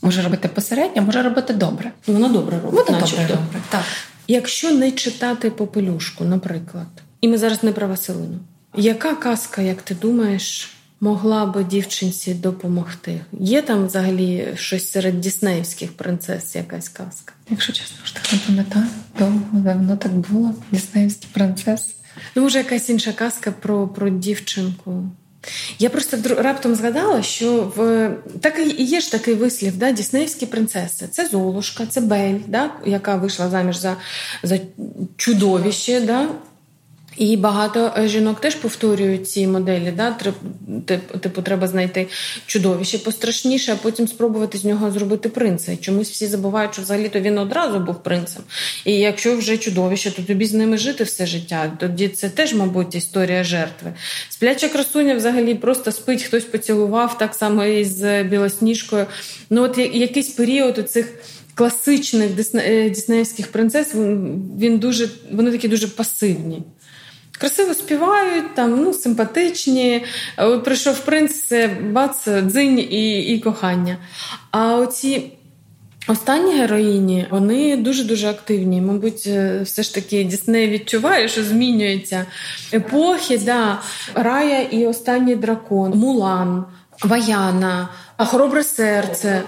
[0.02, 1.92] може робити посередньо, може робити добре.
[2.08, 2.88] Вона добре робить.
[2.88, 3.62] Вона добре робить.
[3.70, 3.84] Так.
[4.28, 6.88] Якщо не читати попелюшку, наприклад,
[7.22, 8.40] і ми зараз не про Василину,
[8.76, 13.22] яка казка, як ти думаєш, могла би дівчинці допомогти?
[13.40, 17.34] Є там взагалі щось серед діснеївських принцес, якась казка?
[17.50, 18.86] Якщо чесно, ж так не пам'ятаю,
[19.20, 20.54] довго давно так було.
[20.72, 21.97] Діснеївські принцеси.
[22.36, 25.04] Ну, може, якась інша казка про, про дівчинку.
[25.80, 28.10] Я просто раптом згадала, що в
[28.42, 31.08] так і є ж такий вислів, да, Діснеївські принцеси.
[31.12, 33.96] Це Золушка, це Бель, да, яка вийшла заміж за
[34.44, 34.60] за
[35.18, 36.28] чудовіще, Да,
[37.18, 39.94] і багато е, жінок теж повторюють ці моделі.
[39.98, 40.18] Да?
[41.22, 42.08] Типу, треба знайти
[42.46, 45.72] чудовище пострашніше, а потім спробувати з нього зробити принца.
[45.72, 48.42] І чомусь всі забувають, що взагалі-то він одразу був принцем.
[48.86, 51.72] І якщо вже чудовище, то тобі з ними жити все життя.
[51.80, 53.94] Тоді це теж, мабуть, історія жертви.
[54.30, 59.06] Спляча красуня взагалі просто спить, хтось поцілував, так само і з білосніжкою.
[59.50, 61.14] Ну, от якийсь період у цих.
[61.58, 63.94] Класичних е, діснеївських принцес
[64.60, 66.62] він дуже вони такі дуже пасивні.
[67.38, 70.06] Красиво співають, там ну симпатичні.
[70.38, 73.98] От Прийшов принц, це бац, дзинь і і кохання.
[74.52, 75.32] А оці
[76.08, 78.82] останні героїні вони дуже-дуже активні.
[78.82, 82.26] Мабуть, е, все ж таки Дісней відчуває, що змінюється
[82.74, 83.38] епохи.
[83.38, 83.82] да.
[84.16, 86.66] Рая і останній дракон, Мулан,
[87.04, 87.90] Ваяна.
[88.18, 89.42] А хоробре серце.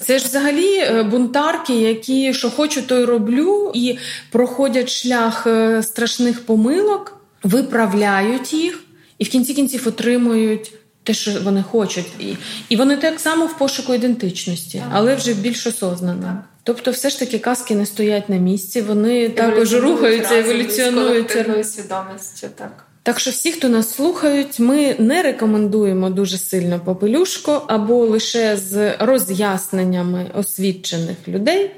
[0.00, 3.98] Це ж взагалі е, бунтарки, які що хочу, то й роблю, і
[4.30, 7.15] проходять шлях е, страшних помилок
[7.46, 8.84] виправляють їх
[9.18, 10.72] і в кінці кінців отримують
[11.02, 12.06] те, що вони хочуть.
[12.20, 12.36] І
[12.68, 16.44] і вони так само в пошуку ідентичності, але вже більш осознано.
[16.62, 21.64] Тобто, все ж таки казки не стоять на місці, вони також рухаються, еволюціонуються.
[21.64, 22.86] свідомістю, так.
[23.02, 28.96] Так що всі, хто нас слухають, ми не рекомендуємо дуже сильно попелюшку або лише з
[28.98, 31.70] роз'ясненнями освічених людей.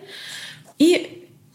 [0.78, 1.06] І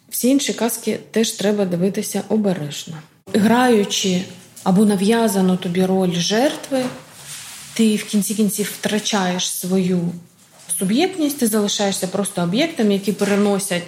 [0.10, 2.98] всі інші казки теж треба дивитися обережно.
[3.34, 4.22] Граючи
[4.64, 6.84] або нав'язану тобі роль жертви,
[7.74, 10.00] ти в кінці кінців втрачаєш свою
[10.80, 13.84] суб'єктність, ти залишаєшся просто об'єктом, які переносять.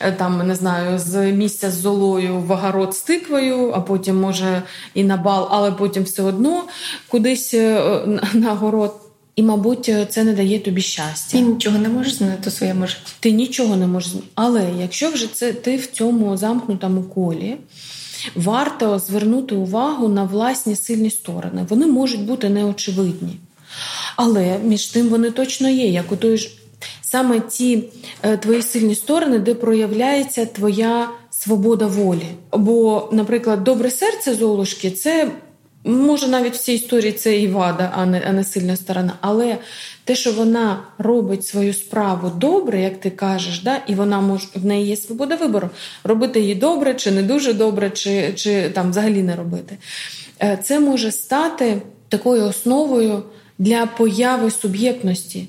[0.00, 4.62] Е, там не знаю, з місця з золою в огород з тиквою, а потім може
[4.94, 6.64] і на бал, але потім все одно
[7.08, 8.00] кудись е,
[8.34, 8.94] на город.
[9.36, 11.38] І, мабуть, це не дає тобі щастя.
[11.38, 13.12] Ти нічого не можеш змінити у своєму житті.
[13.20, 14.30] Ти нічого не можеш змінити.
[14.34, 17.56] Але якщо вже це ти в цьому замкнутому колі,
[18.34, 21.66] варто звернути увагу на власні сильні сторони.
[21.68, 23.36] Вони можуть бути неочевидні.
[24.16, 26.50] Але між тим вони точно є, як у той ж
[27.02, 27.84] саме ті
[28.22, 32.26] е, твої сильні сторони, де проявляється твоя свобода волі.
[32.52, 35.30] Бо, наприклад, добре серце Золушки це.
[35.86, 39.12] Може, навіть в цій історії це і вада, а не а не сильна сторона.
[39.20, 39.58] Але
[40.04, 44.64] те, що вона робить свою справу добре, як ти кажеш, да, і вона може в
[44.64, 45.70] неї є свобода вибору,
[46.04, 49.78] робити її добре, чи не дуже добре, чи чи там взагалі не робити.
[50.42, 53.22] Е, це може стати такою основою
[53.58, 55.48] для появи суб'єктності.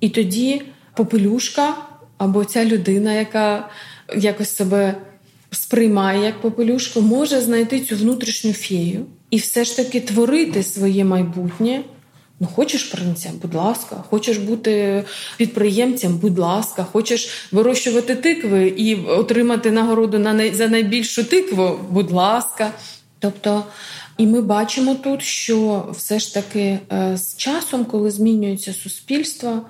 [0.00, 0.62] І тоді
[0.94, 1.74] попелюшка
[2.18, 3.68] або ця людина, яка
[4.16, 4.94] якось себе
[5.50, 11.82] сприймає як попелюшку, може знайти цю внутрішню фею і все ж таки творити своє майбутнє.
[12.40, 15.04] Ну, хочеш принцем, будь ласка, хочеш бути
[15.36, 20.54] підприємцем, будь ласка, хочеш вирощувати тикви і отримати нагороду на най...
[20.54, 22.70] за найбільшу тикву, будь ласка.
[23.18, 23.64] Тобто,
[24.16, 29.62] і ми бачимо тут, що все ж таки е, з часом, коли змінюється суспільство,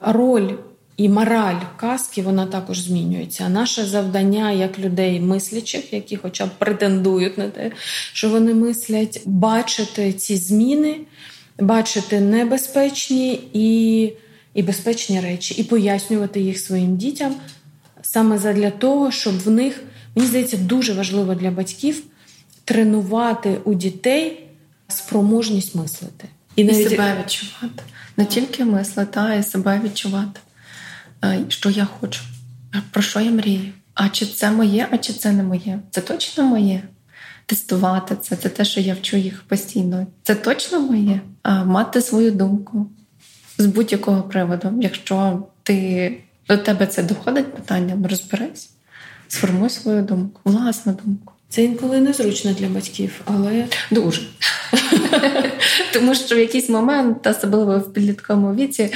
[0.00, 0.50] роль
[0.96, 3.48] і мораль казки вона також змінюється.
[3.48, 7.70] Наше завдання як людей мислячих, які хоча б претендують на те,
[8.12, 11.00] що вони мислять, бачити ці зміни,
[11.58, 14.02] бачити небезпечні і,
[14.54, 17.34] і безпечні речі, і пояснювати їх своїм дітям
[18.02, 19.82] саме задля того, щоб в них
[20.14, 22.02] мені здається дуже важливо для батьків
[22.64, 24.46] тренувати у дітей
[24.88, 26.28] спроможність мислити.
[26.56, 26.86] І, навіть...
[26.86, 27.82] і себе відчувати.
[28.16, 30.40] Не тільки мислити, а й себе відчувати,
[31.48, 32.20] що я хочу,
[32.90, 33.72] про що я мрію.
[33.94, 35.78] А чи це моє, а чи це не моє?
[35.90, 36.82] Це точно моє.
[37.46, 40.06] Тестувати це, це те, що я вчу їх постійно.
[40.22, 41.20] Це точно моє.
[41.42, 42.86] А Мати свою думку
[43.58, 44.72] з будь-якого приводу.
[44.80, 46.16] Якщо ти
[46.48, 48.70] до тебе це доходить питання, ну розберись,
[49.28, 51.32] сформуй свою думку, власну думку.
[51.48, 54.22] Це інколи незручно для батьків, але дуже.
[55.92, 58.92] Тому що в якийсь момент, особливо в підлітковому віці,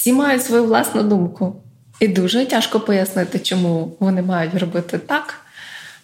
[0.00, 1.62] всі мають свою власну думку.
[2.00, 5.40] І дуже тяжко пояснити, чому вони мають робити так,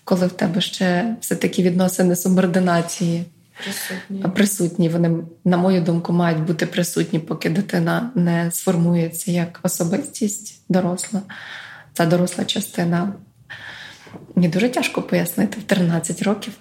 [0.05, 3.24] коли в тебе ще все-таки відносини субординації
[3.64, 4.22] присутні.
[4.34, 4.88] присутні.
[4.88, 5.11] Вони,
[5.44, 11.22] на мою думку, мають бути присутні, поки дитина не сформується як особистість доросла.
[11.92, 13.12] Та доросла частина
[14.34, 16.53] Мені дуже тяжко пояснити в 13 років,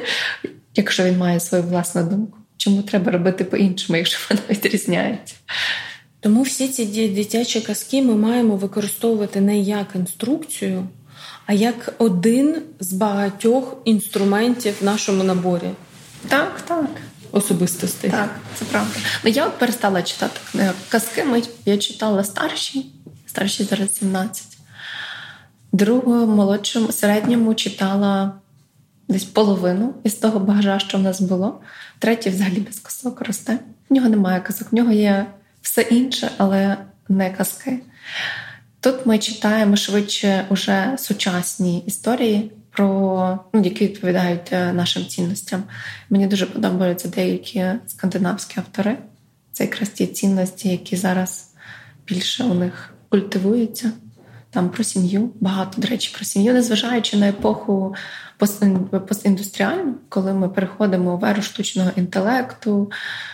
[0.74, 2.38] якщо він має свою власну думку.
[2.56, 5.34] Чому треба робити по-іншому, якщо вона відрізняється?
[6.24, 10.86] Тому всі ці дитячі казки ми маємо використовувати не як інструкцію,
[11.46, 15.70] а як один з багатьох інструментів в нашому наборі.
[16.28, 16.90] Так, так.
[17.32, 18.10] Особистостей.
[18.10, 18.92] Так, це правда.
[19.24, 20.40] Ну я от перестала читати
[20.88, 21.24] казки.
[21.64, 22.86] Я читала старші,
[23.26, 24.44] старші зараз 17.
[25.72, 28.32] Другу молодшому середньому читала
[29.08, 31.60] десь половину із того багажа, що в нас було.
[31.98, 33.58] Третій взагалі без казок росте.
[33.90, 35.26] В нього немає казок, в нього є
[35.64, 36.76] все інше, але
[37.08, 37.78] не казки.
[38.80, 45.62] Тут ми читаємо швидше уже сучасні історії, про ну, які відповідають е, нашим цінностям.
[46.10, 48.96] Мені дуже подобаються деякі скандинавські автори.
[49.52, 51.50] Це якраз ті цінності, які зараз
[52.06, 53.92] більше у них культивуються
[54.50, 57.94] там про сім'ю, багато, до речі, про сім'ю, незважаючи на епоху
[59.08, 62.90] постіндустріальну, коли ми переходимо в еру штучного інтелекту,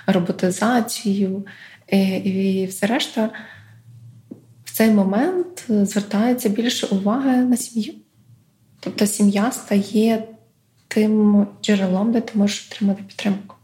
[0.06, 1.46] роботизацію
[1.90, 3.30] і, і все решта,
[4.64, 7.92] в цей момент звертається більше уваги на сім'ю.
[8.80, 10.24] Тобто сім'я стає
[10.88, 13.56] тим джерелом, де ти можеш отримати підтримку.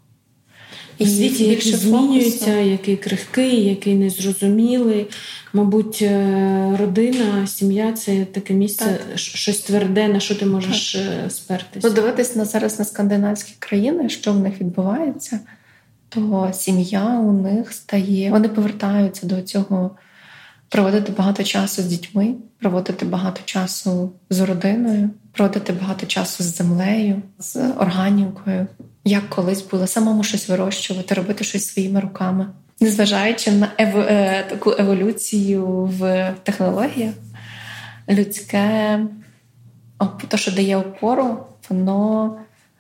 [0.99, 5.07] І світі, який змінюється, який крихкий, який незрозумілий.
[5.53, 9.19] Мабуть, е, родина, сім'я це таке місце, так.
[9.19, 11.03] щось тверде, на що ти можеш так.
[11.27, 11.89] Е, спертися.
[11.89, 15.41] Подивитись на зараз на скандинавські країни, що в них відбувається,
[16.09, 19.91] то сім'я у них стає, вони повертаються до цього
[20.69, 27.23] проводити багато часу з дітьми, проводити багато часу з родиною, проводити багато часу з землею,
[27.39, 28.67] з органікою,
[29.05, 32.47] як колись було самому щось вирощувати, робити щось своїми руками,
[32.81, 33.97] незважаючи на ев...
[33.97, 37.15] Е, таку еволюцію в технологіях,
[38.09, 39.01] людське
[40.29, 42.37] то, що дає опору, воно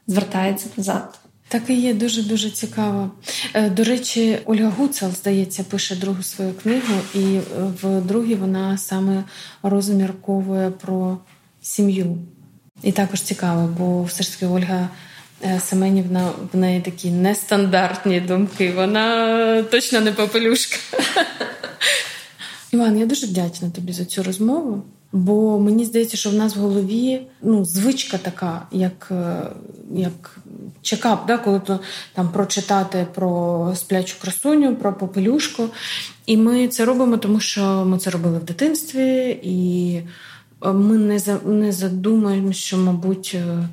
[0.06, 1.18] звертається назад.
[1.48, 3.10] Так і є дуже дуже цікаво.
[3.54, 7.38] Е, до речі, Ольга Гуцел, здається, пише другу свою книгу, і
[7.82, 9.24] в другій вона саме
[9.62, 11.18] розмірковує про
[11.62, 12.18] сім'ю.
[12.82, 14.88] І також цікаво, бо все ж таки Ольга
[15.44, 18.72] е, Семенівна в неї такі нестандартні думки.
[18.72, 20.76] Вона точно не попелюшка.
[22.72, 24.82] Іван, я дуже вдячна тобі за цю розмову.
[25.16, 29.42] Бо мені здається, що в нас в голові ну, звичка така, як е,
[29.94, 30.38] як
[30.82, 31.80] чекап, да, коли то
[32.14, 35.68] там прочитати про сплячу красуню, про попелюшку.
[36.26, 39.96] І ми це робимо, тому що ми це робили в дитинстві, і
[40.64, 43.68] е, ми не за не задумаємо, що, мабуть, е,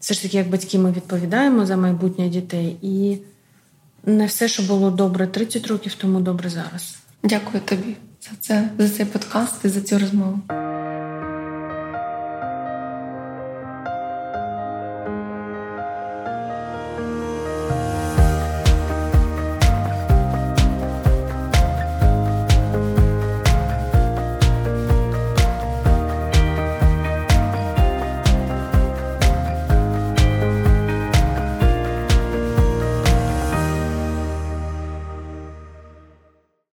[0.00, 2.76] все ж таки, як батьки, ми відповідаємо за майбутнє дітей.
[2.82, 3.16] І
[4.04, 6.96] не все, що було добре 30 років тому, добре зараз.
[7.22, 10.40] Дякую тобі за це, за цей подкаст і за цю розмову.